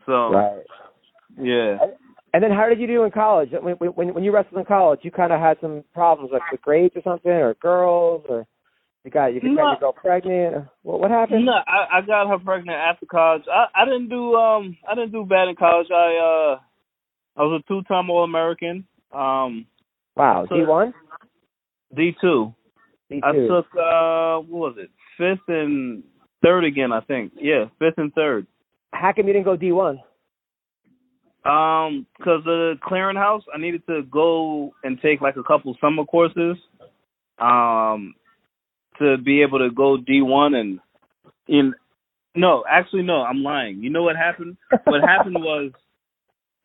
So 0.05 0.29
Right. 0.29 0.63
yeah, 1.41 1.77
And 2.33 2.43
then 2.43 2.51
how 2.51 2.69
did 2.69 2.79
you 2.79 2.87
do 2.87 3.03
in 3.03 3.11
college? 3.11 3.49
When 3.51 3.75
when, 3.75 4.13
when 4.13 4.23
you 4.23 4.31
wrestled 4.31 4.59
in 4.59 4.65
college, 4.65 4.99
you 5.03 5.11
kind 5.11 5.33
of 5.33 5.39
had 5.39 5.57
some 5.59 5.83
problems 5.93 6.31
like 6.31 6.43
with 6.51 6.61
grades 6.61 6.95
or 6.95 7.01
something, 7.01 7.31
or 7.31 7.55
girls, 7.55 8.23
or 8.29 8.45
you 9.05 9.11
got 9.11 9.33
you 9.33 9.39
got 9.39 9.49
No. 9.49 9.69
your 9.69 9.79
girl 9.79 9.93
pregnant. 9.93 10.65
What 10.81 10.99
what 10.99 11.11
happened? 11.11 11.45
no, 11.45 11.53
I, 11.53 11.99
I 11.99 12.01
got 12.01 12.27
her 12.27 12.39
pregnant 12.39 12.77
after 12.77 13.05
college. 13.05 13.43
I 13.51 13.67
I 13.75 13.85
didn't 13.85 14.09
do 14.09 14.33
um 14.35 14.75
I 14.89 14.95
didn't 14.95 15.11
do 15.11 15.25
bad 15.25 15.47
in 15.47 15.55
college. 15.55 15.87
I 15.91 16.17
uh 16.17 16.59
I 17.37 17.43
was 17.43 17.61
a 17.63 17.67
two 17.67 17.83
time 17.83 18.09
All 18.09 18.23
American. 18.23 18.87
Um, 19.13 19.67
Wow, 20.15 20.45
D 20.49 20.63
one, 20.63 20.93
D 21.95 22.15
two. 22.19 22.53
I 23.11 23.31
took 23.31 23.67
uh 23.75 24.39
what 24.39 24.75
was 24.75 24.75
it 24.77 24.89
fifth 25.17 25.47
and 25.47 26.03
third 26.43 26.63
again 26.65 26.91
I 26.91 27.01
think 27.01 27.33
yeah 27.39 27.65
fifth 27.79 27.97
and 27.97 28.11
third. 28.13 28.47
How 28.91 29.13
come 29.13 29.27
you 29.27 29.33
didn't 29.33 29.45
go 29.45 29.55
D 29.55 29.71
one? 29.71 29.99
Um, 31.45 32.07
because 32.17 32.43
the 32.43 32.73
clearinghouse, 32.83 33.43
I 33.53 33.59
needed 33.59 33.85
to 33.85 34.01
go 34.11 34.73
and 34.83 34.99
take 34.99 35.21
like 35.21 35.35
a 35.35 35.43
couple 35.43 35.77
summer 35.79 36.03
courses, 36.03 36.57
um, 37.37 38.15
to 38.99 39.17
be 39.17 39.41
able 39.41 39.59
to 39.59 39.69
go 39.71 39.97
D 39.97 40.21
one 40.21 40.53
and 40.55 40.79
in. 41.47 41.73
No, 42.35 42.63
actually, 42.69 43.03
no, 43.03 43.21
I'm 43.21 43.43
lying. 43.43 43.81
You 43.81 43.89
know 43.89 44.03
what 44.03 44.17
happened? 44.17 44.57
What 44.85 45.01
happened 45.01 45.35
was, 45.39 45.71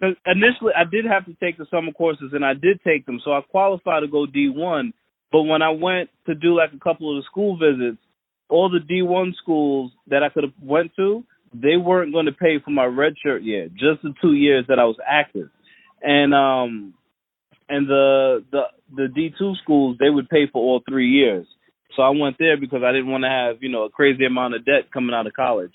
'cause 0.00 0.14
initially 0.26 0.72
I 0.76 0.84
did 0.84 1.04
have 1.04 1.26
to 1.26 1.34
take 1.34 1.58
the 1.58 1.66
summer 1.70 1.92
courses, 1.92 2.32
and 2.32 2.44
I 2.44 2.54
did 2.54 2.80
take 2.82 3.06
them, 3.06 3.20
so 3.24 3.32
I 3.32 3.40
qualified 3.42 4.02
to 4.02 4.08
go 4.08 4.26
D 4.26 4.48
one. 4.48 4.92
But 5.32 5.42
when 5.42 5.62
I 5.62 5.70
went 5.70 6.10
to 6.26 6.34
do 6.34 6.56
like 6.56 6.72
a 6.74 6.78
couple 6.78 7.10
of 7.16 7.22
the 7.22 7.26
school 7.26 7.56
visits, 7.56 8.02
all 8.48 8.68
the 8.68 8.80
D 8.80 9.02
one 9.02 9.34
schools 9.40 9.92
that 10.08 10.22
I 10.24 10.28
could 10.28 10.44
have 10.44 10.52
went 10.60 10.92
to, 10.96 11.24
they 11.54 11.76
weren't 11.76 12.12
going 12.12 12.26
to 12.26 12.32
pay 12.32 12.58
for 12.64 12.70
my 12.70 12.84
red 12.84 13.14
shirt 13.22 13.42
year, 13.42 13.68
just 13.68 14.02
the 14.02 14.12
two 14.20 14.34
years 14.34 14.64
that 14.68 14.78
I 14.78 14.84
was 14.84 14.96
active, 15.06 15.50
and 16.02 16.34
um, 16.34 16.94
and 17.68 17.88
the 17.88 18.44
the 18.50 18.62
the 18.96 19.08
D 19.08 19.32
two 19.38 19.54
schools 19.62 19.96
they 20.00 20.10
would 20.10 20.28
pay 20.28 20.46
for 20.52 20.62
all 20.62 20.82
three 20.88 21.08
years. 21.08 21.46
So 21.96 22.02
I 22.02 22.10
went 22.10 22.36
there 22.38 22.56
because 22.56 22.82
I 22.84 22.92
didn't 22.92 23.10
want 23.10 23.24
to 23.24 23.30
have 23.30 23.62
you 23.62 23.68
know 23.68 23.84
a 23.84 23.90
crazy 23.90 24.24
amount 24.24 24.54
of 24.54 24.64
debt 24.64 24.92
coming 24.92 25.14
out 25.14 25.26
of 25.26 25.32
college. 25.32 25.74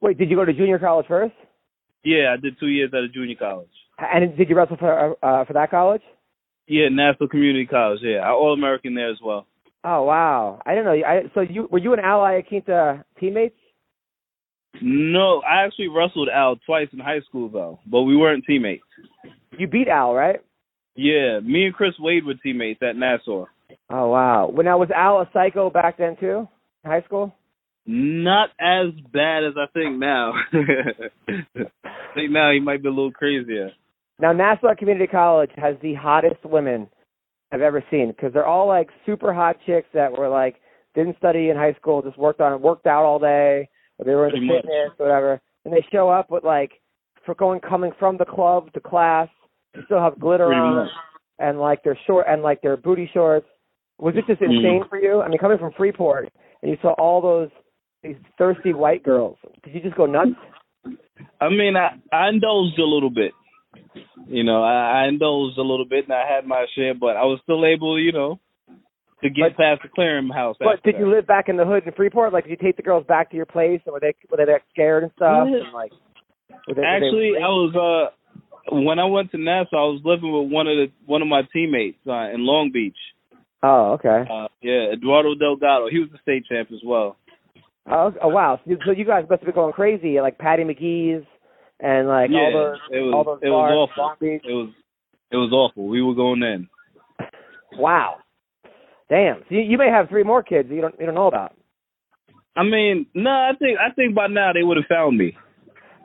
Wait, 0.00 0.18
did 0.18 0.30
you 0.30 0.36
go 0.36 0.44
to 0.44 0.52
junior 0.52 0.78
college 0.78 1.06
first? 1.06 1.34
Yeah, 2.04 2.34
I 2.36 2.40
did 2.40 2.58
two 2.60 2.68
years 2.68 2.90
at 2.92 3.02
a 3.02 3.08
junior 3.08 3.36
college. 3.36 3.68
And 3.98 4.36
did 4.36 4.48
you 4.48 4.56
wrestle 4.56 4.76
for 4.76 5.12
uh, 5.24 5.44
for 5.44 5.52
that 5.54 5.70
college? 5.70 6.02
Yeah, 6.68 6.88
Nassau 6.90 7.28
Community 7.28 7.66
College. 7.66 8.00
Yeah, 8.02 8.18
I 8.18 8.30
All 8.30 8.52
American 8.52 8.94
there 8.94 9.10
as 9.10 9.18
well. 9.24 9.46
Oh 9.84 10.02
wow, 10.02 10.60
I 10.66 10.74
didn't 10.74 10.86
know. 10.86 11.06
I, 11.06 11.22
so 11.34 11.40
you 11.40 11.68
were 11.70 11.78
you 11.78 11.92
and 11.92 12.02
Ally 12.02 12.40
Akinta 12.42 13.04
teammates? 13.20 13.54
No, 14.82 15.40
I 15.40 15.64
actually 15.64 15.88
wrestled 15.88 16.28
Al 16.28 16.56
twice 16.66 16.88
in 16.92 16.98
high 16.98 17.20
school 17.20 17.48
though, 17.48 17.78
but 17.86 18.02
we 18.02 18.16
weren't 18.16 18.44
teammates. 18.46 18.84
You 19.58 19.66
beat 19.68 19.88
Al, 19.88 20.12
right? 20.12 20.40
Yeah, 20.96 21.40
me 21.40 21.66
and 21.66 21.74
Chris 21.74 21.92
Wade 22.00 22.24
were 22.24 22.34
teammates 22.34 22.80
at 22.82 22.96
Nassau. 22.96 23.46
Oh 23.90 24.08
wow. 24.08 24.48
When 24.52 24.66
I 24.68 24.74
was 24.74 24.88
Al 24.94 25.20
a 25.20 25.28
psycho 25.32 25.70
back 25.70 25.98
then 25.98 26.16
too? 26.18 26.48
High 26.84 27.02
school? 27.02 27.34
Not 27.86 28.50
as 28.60 28.88
bad 29.12 29.44
as 29.44 29.54
I 29.56 29.66
think 29.72 29.98
now. 29.98 30.32
I 30.52 32.14
think 32.14 32.30
now 32.32 32.50
he 32.52 32.60
might 32.60 32.82
be 32.82 32.88
a 32.88 32.92
little 32.92 33.12
crazier. 33.12 33.70
Now 34.20 34.32
Nassau 34.32 34.74
Community 34.76 35.06
College 35.06 35.50
has 35.56 35.76
the 35.82 35.94
hottest 35.94 36.44
women 36.44 36.88
I've 37.52 37.60
ever 37.60 37.84
seen 37.90 38.08
because 38.08 38.32
they're 38.32 38.46
all 38.46 38.66
like 38.66 38.88
super 39.04 39.32
hot 39.32 39.56
chicks 39.66 39.88
that 39.94 40.10
were 40.16 40.28
like 40.28 40.56
didn't 40.94 41.18
study 41.18 41.50
in 41.50 41.56
high 41.56 41.74
school, 41.74 42.02
just 42.02 42.18
worked 42.18 42.40
on 42.40 42.60
worked 42.62 42.86
out 42.86 43.04
all 43.04 43.18
day, 43.18 43.68
or 43.98 44.04
they 44.04 44.14
were 44.14 44.30
Pretty 44.30 44.46
much. 44.46 44.56
fitness, 44.62 44.90
whatever. 44.96 45.40
And 45.64 45.72
they 45.72 45.84
show 45.92 46.08
up 46.08 46.30
with 46.30 46.42
like 46.44 46.72
for 47.24 47.34
going 47.34 47.60
coming 47.60 47.92
from 47.98 48.16
the 48.16 48.24
club 48.24 48.72
to 48.72 48.80
class, 48.80 49.28
they 49.74 49.80
still 49.84 50.00
have 50.00 50.18
glitter 50.18 50.46
Pretty 50.46 50.60
on 50.60 50.74
much. 50.76 50.90
and 51.38 51.60
like 51.60 51.84
their 51.84 51.98
short 52.06 52.26
and 52.28 52.42
like 52.42 52.62
their 52.62 52.76
booty 52.76 53.08
shorts. 53.12 53.46
Was 53.98 54.14
it 54.16 54.26
just 54.26 54.40
Mm. 54.40 54.56
insane 54.56 54.84
for 54.88 54.98
you? 54.98 55.22
I 55.22 55.28
mean, 55.28 55.38
coming 55.38 55.58
from 55.58 55.72
Freeport 55.72 56.28
and 56.62 56.70
you 56.70 56.76
saw 56.82 56.92
all 56.92 57.20
those 57.20 57.50
these 58.02 58.16
thirsty 58.38 58.72
white 58.72 59.02
girls, 59.02 59.36
did 59.64 59.74
you 59.74 59.80
just 59.80 59.96
go 59.96 60.06
nuts? 60.06 60.30
I 61.40 61.48
mean, 61.48 61.76
I 61.76 61.96
I 62.12 62.28
indulged 62.28 62.78
a 62.78 62.84
little 62.84 63.10
bit. 63.10 63.32
You 64.26 64.44
know, 64.44 64.62
I, 64.62 65.02
I 65.04 65.08
indulged 65.08 65.58
a 65.58 65.62
little 65.62 65.84
bit, 65.86 66.04
and 66.04 66.12
I 66.12 66.26
had 66.28 66.46
my 66.46 66.66
share, 66.74 66.94
but 66.94 67.16
I 67.16 67.24
was 67.24 67.40
still 67.42 67.64
able, 67.64 67.98
you 68.00 68.12
know, 68.12 68.38
to 69.22 69.30
get 69.30 69.56
past 69.56 69.82
the 69.82 69.88
clearinghouse. 69.88 70.56
But 70.58 70.82
did 70.82 70.96
you 70.98 71.10
live 71.10 71.26
back 71.26 71.48
in 71.48 71.56
the 71.56 71.64
hood 71.64 71.84
in 71.86 71.92
Freeport? 71.92 72.32
Like, 72.32 72.44
did 72.44 72.50
you 72.50 72.56
take 72.56 72.76
the 72.76 72.82
girls 72.82 73.06
back 73.06 73.30
to 73.30 73.36
your 73.36 73.46
place, 73.46 73.80
and 73.86 73.92
were 73.92 74.00
they 74.00 74.14
were 74.30 74.36
they 74.36 74.50
like, 74.52 74.62
scared 74.70 75.02
and 75.04 75.12
stuff? 75.16 75.48
Yeah. 75.50 75.64
And, 75.64 75.72
like, 75.72 75.92
were 76.68 76.74
they, 76.74 76.80
were 76.80 76.82
they- 76.82 76.86
Actually, 77.06 77.32
I 77.42 77.48
was 77.48 77.74
uh 77.74 78.74
when 78.76 78.98
I 78.98 79.04
went 79.04 79.30
to 79.32 79.38
Nassau, 79.38 79.76
I 79.76 79.92
was 79.94 80.02
living 80.04 80.32
with 80.32 80.50
one 80.52 80.66
of 80.66 80.76
the 80.76 80.86
one 81.06 81.22
of 81.22 81.28
my 81.28 81.42
teammates 81.52 81.98
uh, 82.06 82.30
in 82.34 82.40
Long 82.44 82.70
Beach. 82.72 82.96
Oh, 83.66 83.92
okay. 83.94 84.24
Uh, 84.30 84.48
yeah, 84.62 84.92
Eduardo 84.92 85.34
Delgado. 85.34 85.88
He 85.90 85.98
was 85.98 86.08
the 86.12 86.18
state 86.22 86.44
champ 86.48 86.68
as 86.72 86.80
well. 86.84 87.16
Oh, 87.90 88.12
oh 88.22 88.28
wow. 88.28 88.58
So 88.64 88.70
you- 88.70 88.78
so 88.84 88.90
you 88.92 89.04
guys 89.04 89.24
must 89.28 89.42
have 89.42 89.46
been 89.46 89.54
going 89.54 89.72
crazy, 89.72 90.20
like 90.20 90.38
Patty 90.38 90.64
McGee's 90.64 91.24
and 91.80 92.08
like 92.08 92.30
yeah, 92.30 92.38
all 92.38 92.52
those 92.52 92.78
it 92.90 93.00
was 93.00 93.12
all 93.14 93.24
those 93.24 93.38
it 93.42 93.50
bars, 93.50 93.72
was 93.72 93.90
awful. 93.98 94.26
It 94.26 94.42
was 94.46 94.70
it 95.30 95.36
was 95.36 95.52
awful. 95.52 95.86
We 95.88 96.02
were 96.02 96.14
going 96.14 96.42
in. 96.42 96.68
Wow. 97.78 98.16
Damn. 99.08 99.40
So 99.48 99.54
you, 99.54 99.60
you 99.60 99.78
may 99.78 99.88
have 99.88 100.08
three 100.08 100.24
more 100.24 100.42
kids 100.42 100.68
you 100.70 100.80
don't 100.80 100.94
you 100.98 101.06
don't 101.06 101.14
know 101.14 101.28
about. 101.28 101.54
I 102.56 102.62
mean, 102.62 103.06
no, 103.14 103.30
I 103.30 103.52
think 103.58 103.78
I 103.78 103.92
think 103.94 104.14
by 104.14 104.26
now 104.28 104.52
they 104.52 104.62
would 104.62 104.78
have 104.78 104.86
found 104.88 105.18
me. 105.18 105.36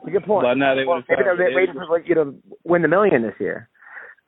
Good 0.04 0.24
point. 0.24 0.44
By 0.44 0.54
now 0.54 0.74
they 0.74 0.84
well, 0.84 0.96
would 0.96 1.04
have 1.08 1.18
maybe 1.18 1.24
found 1.24 1.38
they're 1.40 1.50
me. 1.50 1.56
waiting 1.56 1.74
for 1.74 2.00
you 2.00 2.14
to 2.16 2.34
win 2.64 2.82
the 2.82 2.88
million 2.88 3.22
this 3.22 3.34
year. 3.40 3.68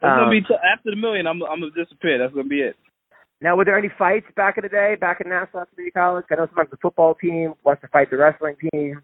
It's 0.01 0.03
gonna 0.03 0.25
Um, 0.25 0.31
be 0.31 0.41
t- 0.41 0.55
after 0.73 0.91
the 0.91 0.97
million. 0.97 1.27
I'm 1.27 1.43
I'm 1.43 1.61
gonna 1.61 1.73
disappear. 1.77 2.19
That's 2.19 2.33
gonna 2.33 2.49
be 2.49 2.63
it. 2.63 2.77
Now, 3.41 3.57
were 3.57 3.65
there 3.65 3.79
any 3.79 3.91
fights 3.99 4.27
back 4.37 4.57
in 4.57 4.63
the 4.63 4.69
day, 4.69 4.97
back 4.99 5.21
in 5.21 5.29
Nassau 5.29 5.65
Community 5.67 5.91
College? 5.93 6.25
I 6.31 6.37
know 6.37 6.47
sometimes 6.47 6.71
the 6.71 6.79
football 6.81 7.15
team 7.15 7.55
wants 7.65 7.83
to 7.83 7.89
fight 7.89 8.11
the 8.11 8.17
wrestling 8.17 8.57
team. 8.73 9.03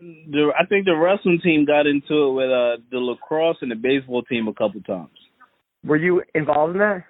The 0.00 0.52
I 0.58 0.66
think 0.66 0.84
the 0.84 0.96
wrestling 0.96 1.40
team 1.42 1.64
got 1.64 1.86
into 1.86 2.26
it 2.26 2.32
with 2.34 2.50
uh 2.50 2.82
the 2.90 2.98
lacrosse 2.98 3.58
and 3.60 3.70
the 3.70 3.76
baseball 3.76 4.22
team 4.22 4.48
a 4.48 4.52
couple 4.52 4.80
times. 4.82 5.14
Were 5.84 5.96
you 5.96 6.22
involved 6.34 6.74
in 6.74 6.80
that? 6.80 7.04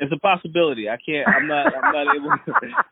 It's 0.00 0.12
a 0.12 0.18
possibility. 0.18 0.88
I 0.88 0.96
can't. 1.04 1.26
I'm 1.26 1.48
not. 1.48 1.66
I'm 1.74 1.92
not 1.92 2.14
able. 2.16 2.30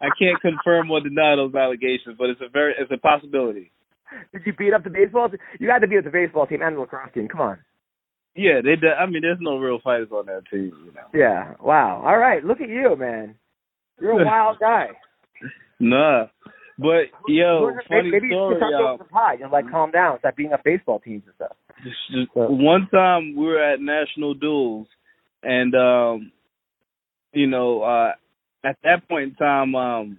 I 0.01 0.09
can't 0.19 0.41
confirm 0.41 0.91
or 0.91 1.01
deny 1.01 1.37
those 1.37 1.55
allegations, 1.55 2.17
but 2.19 2.31
it's 2.31 2.41
a 2.41 2.49
very. 2.49 2.75
It's 2.79 2.91
a 2.91 2.99
possibility. 2.99 3.71
Did 4.33 4.43
you 4.45 4.53
beat 4.53 4.73
up 4.73 4.85
the 4.85 4.91
baseball? 4.91 5.29
team? 5.29 5.39
You 5.61 5.71
had 5.71 5.81
to 5.81 5.87
beat 5.87 5.99
up 5.99 6.05
the 6.05 6.11
baseball 6.11 6.47
team 6.47 6.63
and 6.63 6.77
the 6.77 6.81
lacrosse 6.81 7.11
team. 7.15 7.29
Come 7.29 7.41
on. 7.41 7.59
Yeah, 8.37 8.61
they. 8.63 8.77
de- 8.77 8.95
I 8.99 9.07
mean, 9.07 9.23
there's 9.23 9.39
no 9.41 9.59
real 9.59 9.81
fighters 9.83 10.09
on 10.13 10.27
that 10.27 10.43
team. 10.51 10.73
You 10.85 10.93
know. 10.93 11.09
Yeah. 11.15 11.55
Wow. 11.61 12.03
All 12.07 12.19
right. 12.19 12.45
Look 12.45 12.61
at 12.61 12.69
you, 12.69 12.95
man. 12.97 13.35
You're 14.01 14.21
a 14.21 14.25
wild 14.25 14.59
guy. 14.61 14.89
Nah, 15.79 16.27
but 16.79 17.05
yo, 17.27 17.71
maybe 17.71 17.79
funny 17.89 18.11
maybe 18.11 18.27
you 18.29 18.33
story. 18.33 18.61
y'all. 18.71 18.99
some. 18.99 19.39
You 19.39 19.45
know, 19.45 19.51
like 19.51 19.71
calm 19.71 19.91
down. 19.91 20.19
Stop 20.19 20.37
beating 20.37 20.53
up 20.53 20.65
baseball 20.65 21.01
teams 21.01 21.23
and 21.27 21.35
stuff. 21.35 21.57
Just- 21.83 22.31
one 22.35 22.89
time 22.91 23.35
we 23.37 23.47
were 23.47 23.63
at 23.63 23.81
national 23.81 24.35
duels 24.35 24.87
and 25.43 25.75
um 25.75 26.33
you 27.33 27.47
know 27.47 27.83
uh 27.83 28.13
at 28.65 28.77
that 28.83 29.07
point 29.09 29.31
in 29.31 29.35
time 29.35 29.75
um 29.75 30.19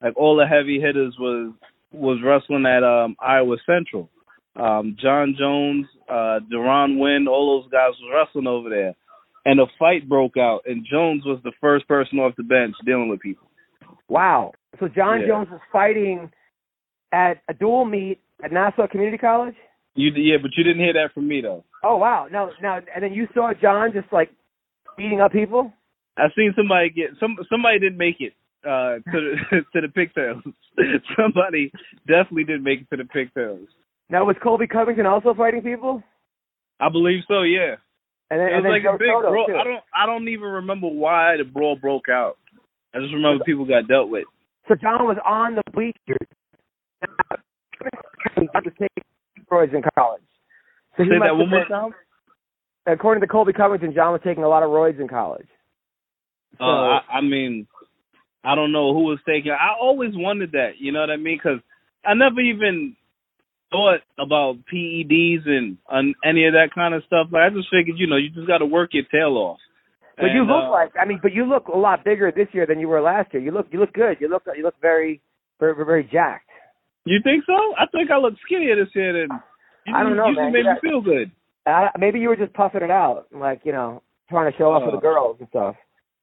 like 0.00 0.16
all 0.16 0.36
the 0.36 0.46
heavy 0.46 0.80
hitters 0.80 1.16
was 1.18 1.52
was 1.92 2.18
wrestling 2.24 2.64
at 2.66 2.84
um 2.84 3.16
Iowa 3.20 3.56
Central 3.66 4.08
um 4.56 4.96
Jon 5.00 5.34
Jones 5.38 5.86
uh 6.08 6.40
Deron 6.52 6.98
Winn 6.98 7.26
all 7.28 7.60
those 7.62 7.70
guys 7.70 7.92
was 8.00 8.10
wrestling 8.14 8.46
over 8.46 8.68
there 8.68 8.94
and 9.44 9.60
a 9.60 9.66
fight 9.78 10.08
broke 10.08 10.36
out 10.36 10.60
and 10.66 10.86
Jones 10.90 11.24
was 11.24 11.40
the 11.44 11.52
first 11.60 11.86
person 11.88 12.18
off 12.18 12.34
the 12.36 12.42
bench 12.42 12.74
dealing 12.84 13.08
with 13.08 13.20
people 13.20 13.48
Wow. 14.08 14.52
So 14.80 14.88
Jon 14.88 15.20
Yeah. 15.22 15.26
Jones 15.28 15.48
was 15.50 15.60
fighting 15.72 16.30
at 17.12 17.42
a 17.48 17.54
dual 17.54 17.84
meet 17.84 18.20
at 18.44 18.52
Nassau 18.52 18.86
Community 18.86 19.18
College. 19.18 19.54
you 19.94 20.10
yeah 20.16 20.36
but 20.40 20.50
you 20.56 20.64
didn't 20.64 20.82
hear 20.82 20.92
that 20.94 21.12
from 21.14 21.28
me 21.28 21.40
though 21.40 21.64
Oh 21.84 21.96
wow. 21.96 22.28
No, 22.30 22.50
no. 22.62 22.80
And 22.94 23.02
then 23.02 23.12
you 23.12 23.26
saw 23.34 23.52
Jon 23.60 23.92
just 23.92 24.12
like 24.12 24.30
beating 24.96 25.20
up 25.20 25.32
people. 25.32 25.72
I 26.16 26.28
seen 26.36 26.52
somebody 26.56 26.90
get 26.90 27.10
some 27.18 27.36
somebody 27.50 27.78
didn't 27.80 27.98
make 27.98 28.20
it 28.20 28.34
uh 28.64 28.96
to 29.10 29.18
the 29.50 29.60
to 29.72 29.80
the 29.80 29.88
pigtails. 29.88 30.42
somebody 31.18 31.72
definitely 32.06 32.44
didn't 32.44 32.62
make 32.62 32.82
it 32.82 32.90
to 32.90 32.96
the 32.96 33.04
pigtails. 33.08 33.66
Now 34.12 34.26
was 34.26 34.36
Colby 34.42 34.66
Covington 34.66 35.06
also 35.06 35.32
fighting 35.32 35.62
people? 35.62 36.02
I 36.78 36.90
believe 36.90 37.20
so, 37.26 37.42
yeah. 37.42 37.76
And 38.30 38.38
then, 38.40 38.48
It 38.48 38.52
and 38.52 38.56
was 38.56 38.62
then 38.64 38.72
like 38.72 38.82
Joe 38.82 38.94
a 38.94 38.98
big 38.98 39.08
Soto, 39.08 39.30
brawl. 39.30 39.46
too. 39.46 39.56
I 39.56 39.64
don't 39.64 39.84
I 39.96 40.06
don't 40.06 40.28
even 40.28 40.48
remember 40.60 40.86
why 40.88 41.36
the 41.38 41.44
brawl 41.44 41.76
broke 41.76 42.08
out. 42.10 42.36
I 42.94 43.00
just 43.00 43.14
remember 43.14 43.42
people 43.44 43.64
got 43.64 43.88
dealt 43.88 44.10
with. 44.10 44.24
So 44.68 44.74
Jon 44.74 45.06
was 45.06 45.16
on 45.26 45.54
the 45.56 45.62
bleachers. 45.72 46.28
He 48.36 48.46
got 48.52 48.64
to 48.64 48.70
take 48.78 48.90
steroids 49.50 49.74
in 49.74 49.82
college. 49.96 50.22
So 50.96 51.04
he 51.04 51.08
Say 51.08 51.16
that 51.18 51.34
one 51.34 51.48
more 51.50 51.64
time. 51.64 51.92
According 52.86 53.22
to 53.22 53.26
Colby 53.26 53.52
Covington, 53.54 53.94
Jon 53.94 54.12
was 54.12 54.20
taking 54.24 54.44
a 54.44 54.48
lot 54.48 54.62
of 54.62 54.70
roids 54.70 55.00
in 55.00 55.08
college. 55.08 55.46
So, 56.58 56.64
Uh, 56.64 56.98
I, 57.00 57.18
I 57.18 57.20
mean, 57.22 57.66
I 58.44 58.54
don't 58.54 58.72
know 58.72 58.92
who 58.92 59.04
was 59.04 59.18
taking. 59.26 59.52
I 59.52 59.70
always 59.80 60.10
wondered 60.14 60.52
that. 60.52 60.72
You 60.78 60.92
know 60.92 61.00
what 61.00 61.10
I 61.10 61.16
mean? 61.16 61.38
Because 61.42 61.60
I 62.04 62.14
never 62.14 62.40
even 62.40 62.94
thought 63.72 64.00
about 64.18 64.58
PEDs 64.72 65.48
and 65.48 65.76
on 65.88 66.14
any 66.24 66.46
of 66.46 66.52
that 66.52 66.68
kind 66.74 66.94
of 66.94 67.02
stuff. 67.06 67.28
Like 67.32 67.50
I 67.50 67.54
just 67.54 67.68
figured, 67.70 67.98
you 67.98 68.06
know, 68.06 68.16
you 68.16 68.30
just 68.30 68.46
got 68.46 68.58
to 68.58 68.66
work 68.66 68.90
your 68.92 69.04
tail 69.10 69.36
off. 69.36 69.58
but 70.16 70.26
you 70.34 70.42
look 70.44 70.64
uh, 70.64 70.70
like 70.70 70.92
I 71.00 71.04
mean, 71.06 71.18
but 71.22 71.32
you 71.32 71.44
look 71.44 71.66
a 71.68 71.76
lot 71.76 72.04
bigger 72.04 72.30
this 72.30 72.48
year 72.52 72.66
than 72.66 72.78
you 72.78 72.86
were 72.88 73.00
last 73.00 73.32
year. 73.32 73.42
You 73.42 73.50
look 73.50 73.66
you 73.72 73.80
look 73.80 73.92
good. 73.94 74.18
You 74.20 74.28
look 74.28 74.44
you 74.56 74.62
look 74.62 74.74
very 74.80 75.20
very 75.58 75.74
very 75.74 76.04
jacked. 76.04 76.48
You 77.04 77.18
think 77.24 77.44
so? 77.46 77.54
I 77.78 77.86
think 77.90 78.10
I 78.12 78.18
look 78.18 78.34
skinnier 78.46 78.76
this 78.76 78.94
year 78.94 79.12
than. 79.12 79.36
You 79.86 79.94
I 79.96 80.04
don't 80.04 80.16
know, 80.16 80.28
usually 80.28 80.44
man. 80.44 80.52
made 80.52 80.64
You 80.66 80.74
me 80.74 80.80
feel 80.80 81.00
good. 81.00 81.32
Uh, 81.66 81.88
maybe 81.98 82.20
you 82.20 82.28
were 82.28 82.36
just 82.36 82.52
puffing 82.52 82.82
it 82.82 82.90
out, 82.90 83.26
like 83.34 83.62
you 83.64 83.72
know, 83.72 84.02
trying 84.30 84.50
to 84.52 84.56
show 84.56 84.70
off 84.72 84.82
for 84.82 84.90
Oh. 84.90 84.96
the 84.96 85.00
girls 85.00 85.36
and 85.40 85.48
stuff. 85.48 85.74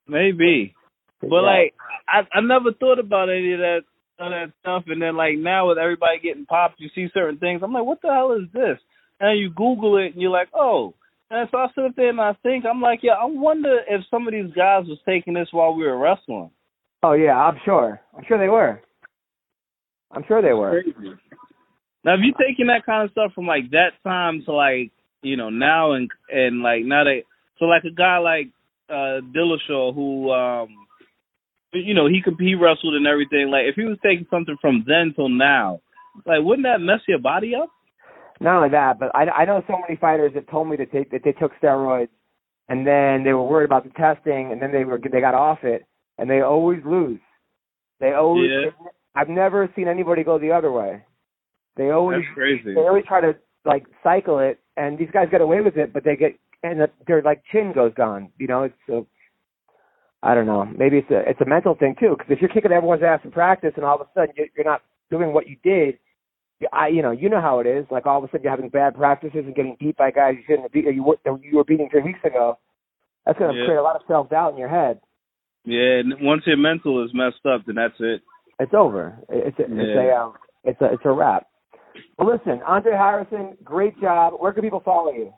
Maybe, 0.07 0.73
but 1.21 1.29
Yeah. 1.31 1.41
like 1.41 1.73
I 2.07 2.27
I 2.33 2.41
never 2.41 2.71
thought 2.73 2.99
about 2.99 3.29
any 3.29 3.53
of 3.53 3.59
that 3.59 3.81
of 4.19 4.31
that 4.31 4.53
stuff, 4.61 4.83
and 4.87 5.01
then 5.01 5.15
like 5.15 5.37
now 5.37 5.69
with 5.69 5.77
everybody 5.77 6.19
getting 6.21 6.45
popped, 6.45 6.79
you 6.79 6.89
see 6.93 7.07
certain 7.13 7.37
things. 7.39 7.61
I'm 7.63 7.73
like, 7.73 7.85
what 7.85 8.01
the 8.01 8.09
hell 8.09 8.33
is 8.33 8.51
this? 8.53 8.77
And 9.19 9.39
you 9.39 9.49
Google 9.49 9.97
it, 9.97 10.13
and 10.13 10.21
you're 10.21 10.31
like, 10.31 10.49
oh. 10.53 10.93
And 11.31 11.47
so 11.51 11.57
I 11.57 11.67
sit 11.75 11.83
up 11.85 11.95
there 11.95 12.09
and 12.09 12.19
I 12.19 12.33
think, 12.41 12.65
I'm 12.65 12.81
like, 12.81 13.01
yeah, 13.03 13.13
I 13.13 13.25
wonder 13.25 13.79
if 13.87 14.01
some 14.09 14.27
of 14.27 14.33
these 14.33 14.51
guys 14.55 14.85
was 14.87 14.97
taking 15.07 15.35
this 15.35 15.49
while 15.51 15.75
we 15.75 15.83
were 15.83 15.97
wrestling. 15.97 16.49
Oh 17.03 17.13
yeah, 17.13 17.35
I'm 17.35 17.59
sure. 17.63 18.01
I'm 18.17 18.23
sure 18.27 18.37
they 18.37 18.49
were. 18.49 18.81
I'm 20.11 20.23
sure 20.27 20.41
they 20.41 20.53
were. 20.53 20.83
Now, 22.03 22.15
if 22.15 22.21
you're 22.23 22.47
taking 22.47 22.67
that 22.67 22.85
kind 22.85 23.05
of 23.05 23.11
stuff 23.11 23.31
from 23.33 23.45
like 23.45 23.71
that 23.71 23.91
time 24.03 24.41
to 24.45 24.53
like 24.53 24.91
you 25.21 25.37
know 25.37 25.49
now 25.49 25.93
and 25.93 26.09
and 26.29 26.61
like 26.61 26.83
now 26.83 27.03
they 27.03 27.25
so 27.57 27.65
like 27.65 27.83
a 27.83 27.93
guy 27.93 28.17
like 28.17 28.47
uh 28.89 29.21
Dillashaw 29.35 29.93
who 29.93 30.31
um 30.31 30.69
you 31.73 31.93
know 31.93 32.07
he 32.07 32.21
could 32.21 32.35
he 32.39 32.55
wrestled 32.55 32.95
and 32.95 33.05
everything 33.07 33.49
like 33.49 33.65
if 33.65 33.75
he 33.75 33.83
was 33.83 33.97
taking 34.03 34.25
something 34.29 34.57
from 34.61 34.83
then 34.87 35.13
till 35.15 35.29
now 35.29 35.79
like 36.25 36.39
wouldn't 36.41 36.65
that 36.65 36.81
mess 36.81 36.99
your 37.07 37.19
body 37.19 37.53
up? 37.55 37.69
Not 38.41 38.57
only 38.57 38.69
that, 38.69 38.99
but 38.99 39.13
I 39.13 39.25
I 39.29 39.45
know 39.45 39.61
so 39.67 39.77
many 39.79 39.97
fighters 39.97 40.31
that 40.33 40.49
told 40.49 40.69
me 40.69 40.77
that 40.77 40.91
they 40.91 41.05
that 41.11 41.21
they 41.23 41.33
took 41.33 41.51
steroids, 41.61 42.09
and 42.69 42.87
then 42.87 43.23
they 43.23 43.33
were 43.33 43.43
worried 43.45 43.65
about 43.65 43.83
the 43.83 43.89
testing, 43.91 44.51
and 44.51 44.61
then 44.61 44.71
they 44.71 44.85
were 44.85 44.99
they 44.99 45.19
got 45.19 45.33
off 45.33 45.59
it, 45.63 45.85
and 46.17 46.29
they 46.29 46.41
always 46.41 46.79
lose. 46.85 47.19
They 47.99 48.13
always. 48.13 48.49
Yeah. 48.49 48.71
I've 49.15 49.29
never 49.29 49.69
seen 49.75 49.87
anybody 49.87 50.23
go 50.23 50.39
the 50.39 50.51
other 50.51 50.71
way. 50.71 51.03
They 51.75 51.89
always 51.89 52.21
That's 52.21 52.33
crazy. 52.33 52.73
they 52.75 52.81
always 52.81 53.05
try 53.05 53.19
to 53.21 53.35
like 53.65 53.85
cycle 54.03 54.39
it, 54.39 54.59
and 54.77 54.97
these 54.97 55.09
guys 55.11 55.27
get 55.29 55.41
away 55.41 55.59
with 55.61 55.75
it, 55.75 55.91
but 55.91 56.03
they 56.05 56.15
get 56.15 56.39
and 56.63 56.79
the- 56.81 56.91
their 57.07 57.21
like 57.21 57.41
chin 57.51 57.73
goes 57.73 57.93
gone. 57.93 58.31
You 58.37 58.47
know, 58.47 58.63
it's 58.63 58.75
so. 58.87 59.05
I 60.21 60.35
don't 60.35 60.45
know. 60.45 60.65
Maybe 60.65 60.97
it's 60.97 61.09
a 61.11 61.29
it's 61.29 61.41
a 61.41 61.45
mental 61.45 61.75
thing 61.75 61.95
too, 61.99 62.15
because 62.17 62.31
if 62.31 62.41
you're 62.41 62.49
kicking 62.49 62.71
everyone's 62.71 63.03
ass 63.03 63.21
in 63.23 63.31
practice, 63.31 63.73
and 63.75 63.85
all 63.85 63.95
of 63.95 64.01
a 64.01 64.09
sudden 64.13 64.33
you- 64.37 64.49
you're 64.55 64.65
not 64.65 64.81
doing 65.09 65.33
what 65.33 65.47
you 65.47 65.55
did, 65.63 65.97
you- 66.59 66.67
I 66.73 66.87
you 66.89 67.01
know 67.01 67.11
you 67.11 67.29
know 67.29 67.39
how 67.41 67.59
it 67.59 67.67
is. 67.67 67.85
Like 67.89 68.05
all 68.05 68.17
of 68.17 68.23
a 68.25 68.27
sudden 68.27 68.43
you're 68.43 68.51
having 68.51 68.69
bad 68.69 68.95
practices 68.95 69.45
and 69.45 69.55
getting 69.55 69.77
beat 69.79 69.95
by 69.95 70.11
guys 70.11 70.35
you 70.35 70.43
shouldn't. 70.43 70.75
Or 70.75 70.91
you 70.91 71.03
were 71.03 71.17
you 71.41 71.57
were 71.57 71.63
beating 71.63 71.89
three 71.89 72.01
weeks 72.01 72.23
ago. 72.25 72.57
That's 73.25 73.39
going 73.39 73.53
to 73.53 73.59
Yeah. 73.59 73.65
create 73.65 73.77
a 73.77 73.81
lot 73.83 73.95
of 73.95 74.01
self 74.07 74.29
doubt 74.29 74.53
in 74.53 74.57
your 74.57 74.67
head. 74.69 74.99
Yeah, 75.65 75.99
and 75.99 76.19
once 76.21 76.45
your 76.47 76.57
mental 76.57 77.03
is 77.03 77.13
messed 77.13 77.45
up, 77.45 77.65
then 77.65 77.75
that's 77.75 77.99
it. 77.99 78.21
It's 78.59 78.73
over. 78.73 79.17
It's 79.29 79.57
a, 79.59 79.63
it's 79.63 79.71
a 79.97 80.15
um, 80.17 80.33
it's 80.63 80.81
a 80.81 80.93
it's 80.93 81.05
a 81.05 81.11
wrap. 81.11 81.47
Well, 82.17 82.27
listen, 82.29 82.61
Andre 82.63 82.93
Harrison, 82.93 83.57
great 83.63 83.99
job. 84.01 84.33
Where 84.37 84.51
can 84.51 84.63
people 84.63 84.81
follow 84.81 85.11
you? 85.13 85.33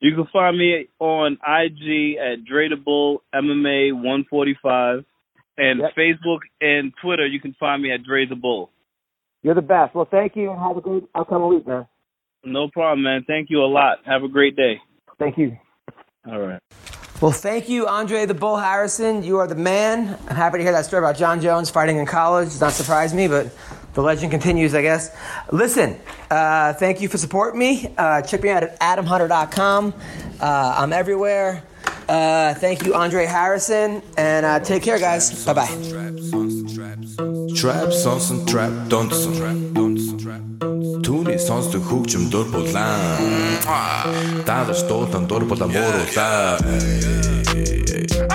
You 0.00 0.14
can 0.14 0.26
find 0.32 0.56
me 0.56 0.88
on 1.00 1.32
IG 1.44 2.16
at 2.18 2.44
Dreadable 2.44 3.18
MMA 3.34 3.92
145, 3.92 5.04
and 5.56 5.80
Yep. 5.80 5.94
Facebook 5.96 6.38
and 6.60 6.92
Twitter. 7.02 7.26
You 7.26 7.40
can 7.40 7.54
find 7.54 7.82
me 7.82 7.90
at 7.92 8.04
Dre 8.04 8.24
the 8.26 8.36
Bull. 8.36 8.70
You're 9.42 9.54
the 9.54 9.62
best. 9.62 9.94
Well, 9.94 10.04
thank 10.10 10.36
you, 10.36 10.50
and 10.50 10.60
have 10.60 10.76
a 10.76 10.80
good 10.80 11.08
upcoming 11.14 11.48
week, 11.48 11.66
man. 11.66 11.86
No 12.44 12.68
problem, 12.68 13.02
man. 13.02 13.24
Thank 13.26 13.50
you 13.50 13.62
a 13.62 13.66
lot. 13.66 13.98
Have 14.06 14.22
a 14.22 14.28
great 14.28 14.54
day. 14.56 14.80
Thank 15.18 15.36
you. 15.36 15.56
All 16.30 16.38
right. 16.40 16.60
Well, 17.20 17.32
thank 17.32 17.68
you, 17.68 17.88
Andre 17.88 18.26
the 18.26 18.34
Bull 18.34 18.56
Harrison. 18.56 19.24
You 19.24 19.38
are 19.38 19.48
the 19.48 19.56
man. 19.56 20.16
I'm 20.28 20.36
happy 20.36 20.58
to 20.58 20.62
hear 20.62 20.72
that 20.72 20.84
story 20.84 21.02
about 21.04 21.16
Jon 21.16 21.40
Jones 21.40 21.68
fighting 21.68 21.96
in 21.96 22.06
college. 22.06 22.50
Does 22.50 22.60
not 22.60 22.72
surprise 22.72 23.12
me, 23.12 23.26
but 23.26 23.46
the 23.93 24.01
legend 24.01 24.31
continues, 24.31 24.73
I 24.73 24.81
guess. 24.81 25.15
Listen, 25.51 25.97
uh, 26.29 26.73
thank 26.73 27.01
you 27.01 27.09
for 27.09 27.17
supporting 27.17 27.59
me. 27.59 27.93
Uh, 27.97 28.21
check 28.21 28.41
me 28.43 28.49
out 28.49 28.63
at 28.63 28.79
adamhunter.com. 28.79 29.93
Uh, 30.39 30.75
I'm 30.77 30.93
everywhere. 30.93 31.63
Uh, 32.07 32.53
thank 32.55 32.85
you, 32.85 32.95
Andre 32.95 33.25
Harrison, 33.25 34.01
and 34.17 34.45
uh, 34.45 34.59
take 34.59 34.83
care, 34.83 34.99
guys. 34.99 35.45
Bye 35.45 35.53
bye. 35.53 35.67
Trap 37.55 37.93
сонсон 37.93 38.45
trap 38.45 38.71
донсон 38.89 39.33
Түүний 41.03 41.39
сонсдог 41.39 41.83
хөгжим 41.87 42.29
дур 42.31 42.47
булаан 42.51 43.23
Даадаж 44.47 44.83
дуулан 44.87 45.27
дур 45.27 45.43
булаа 45.45 45.67
мууруулаа 45.67 46.59
I'm 48.13 48.26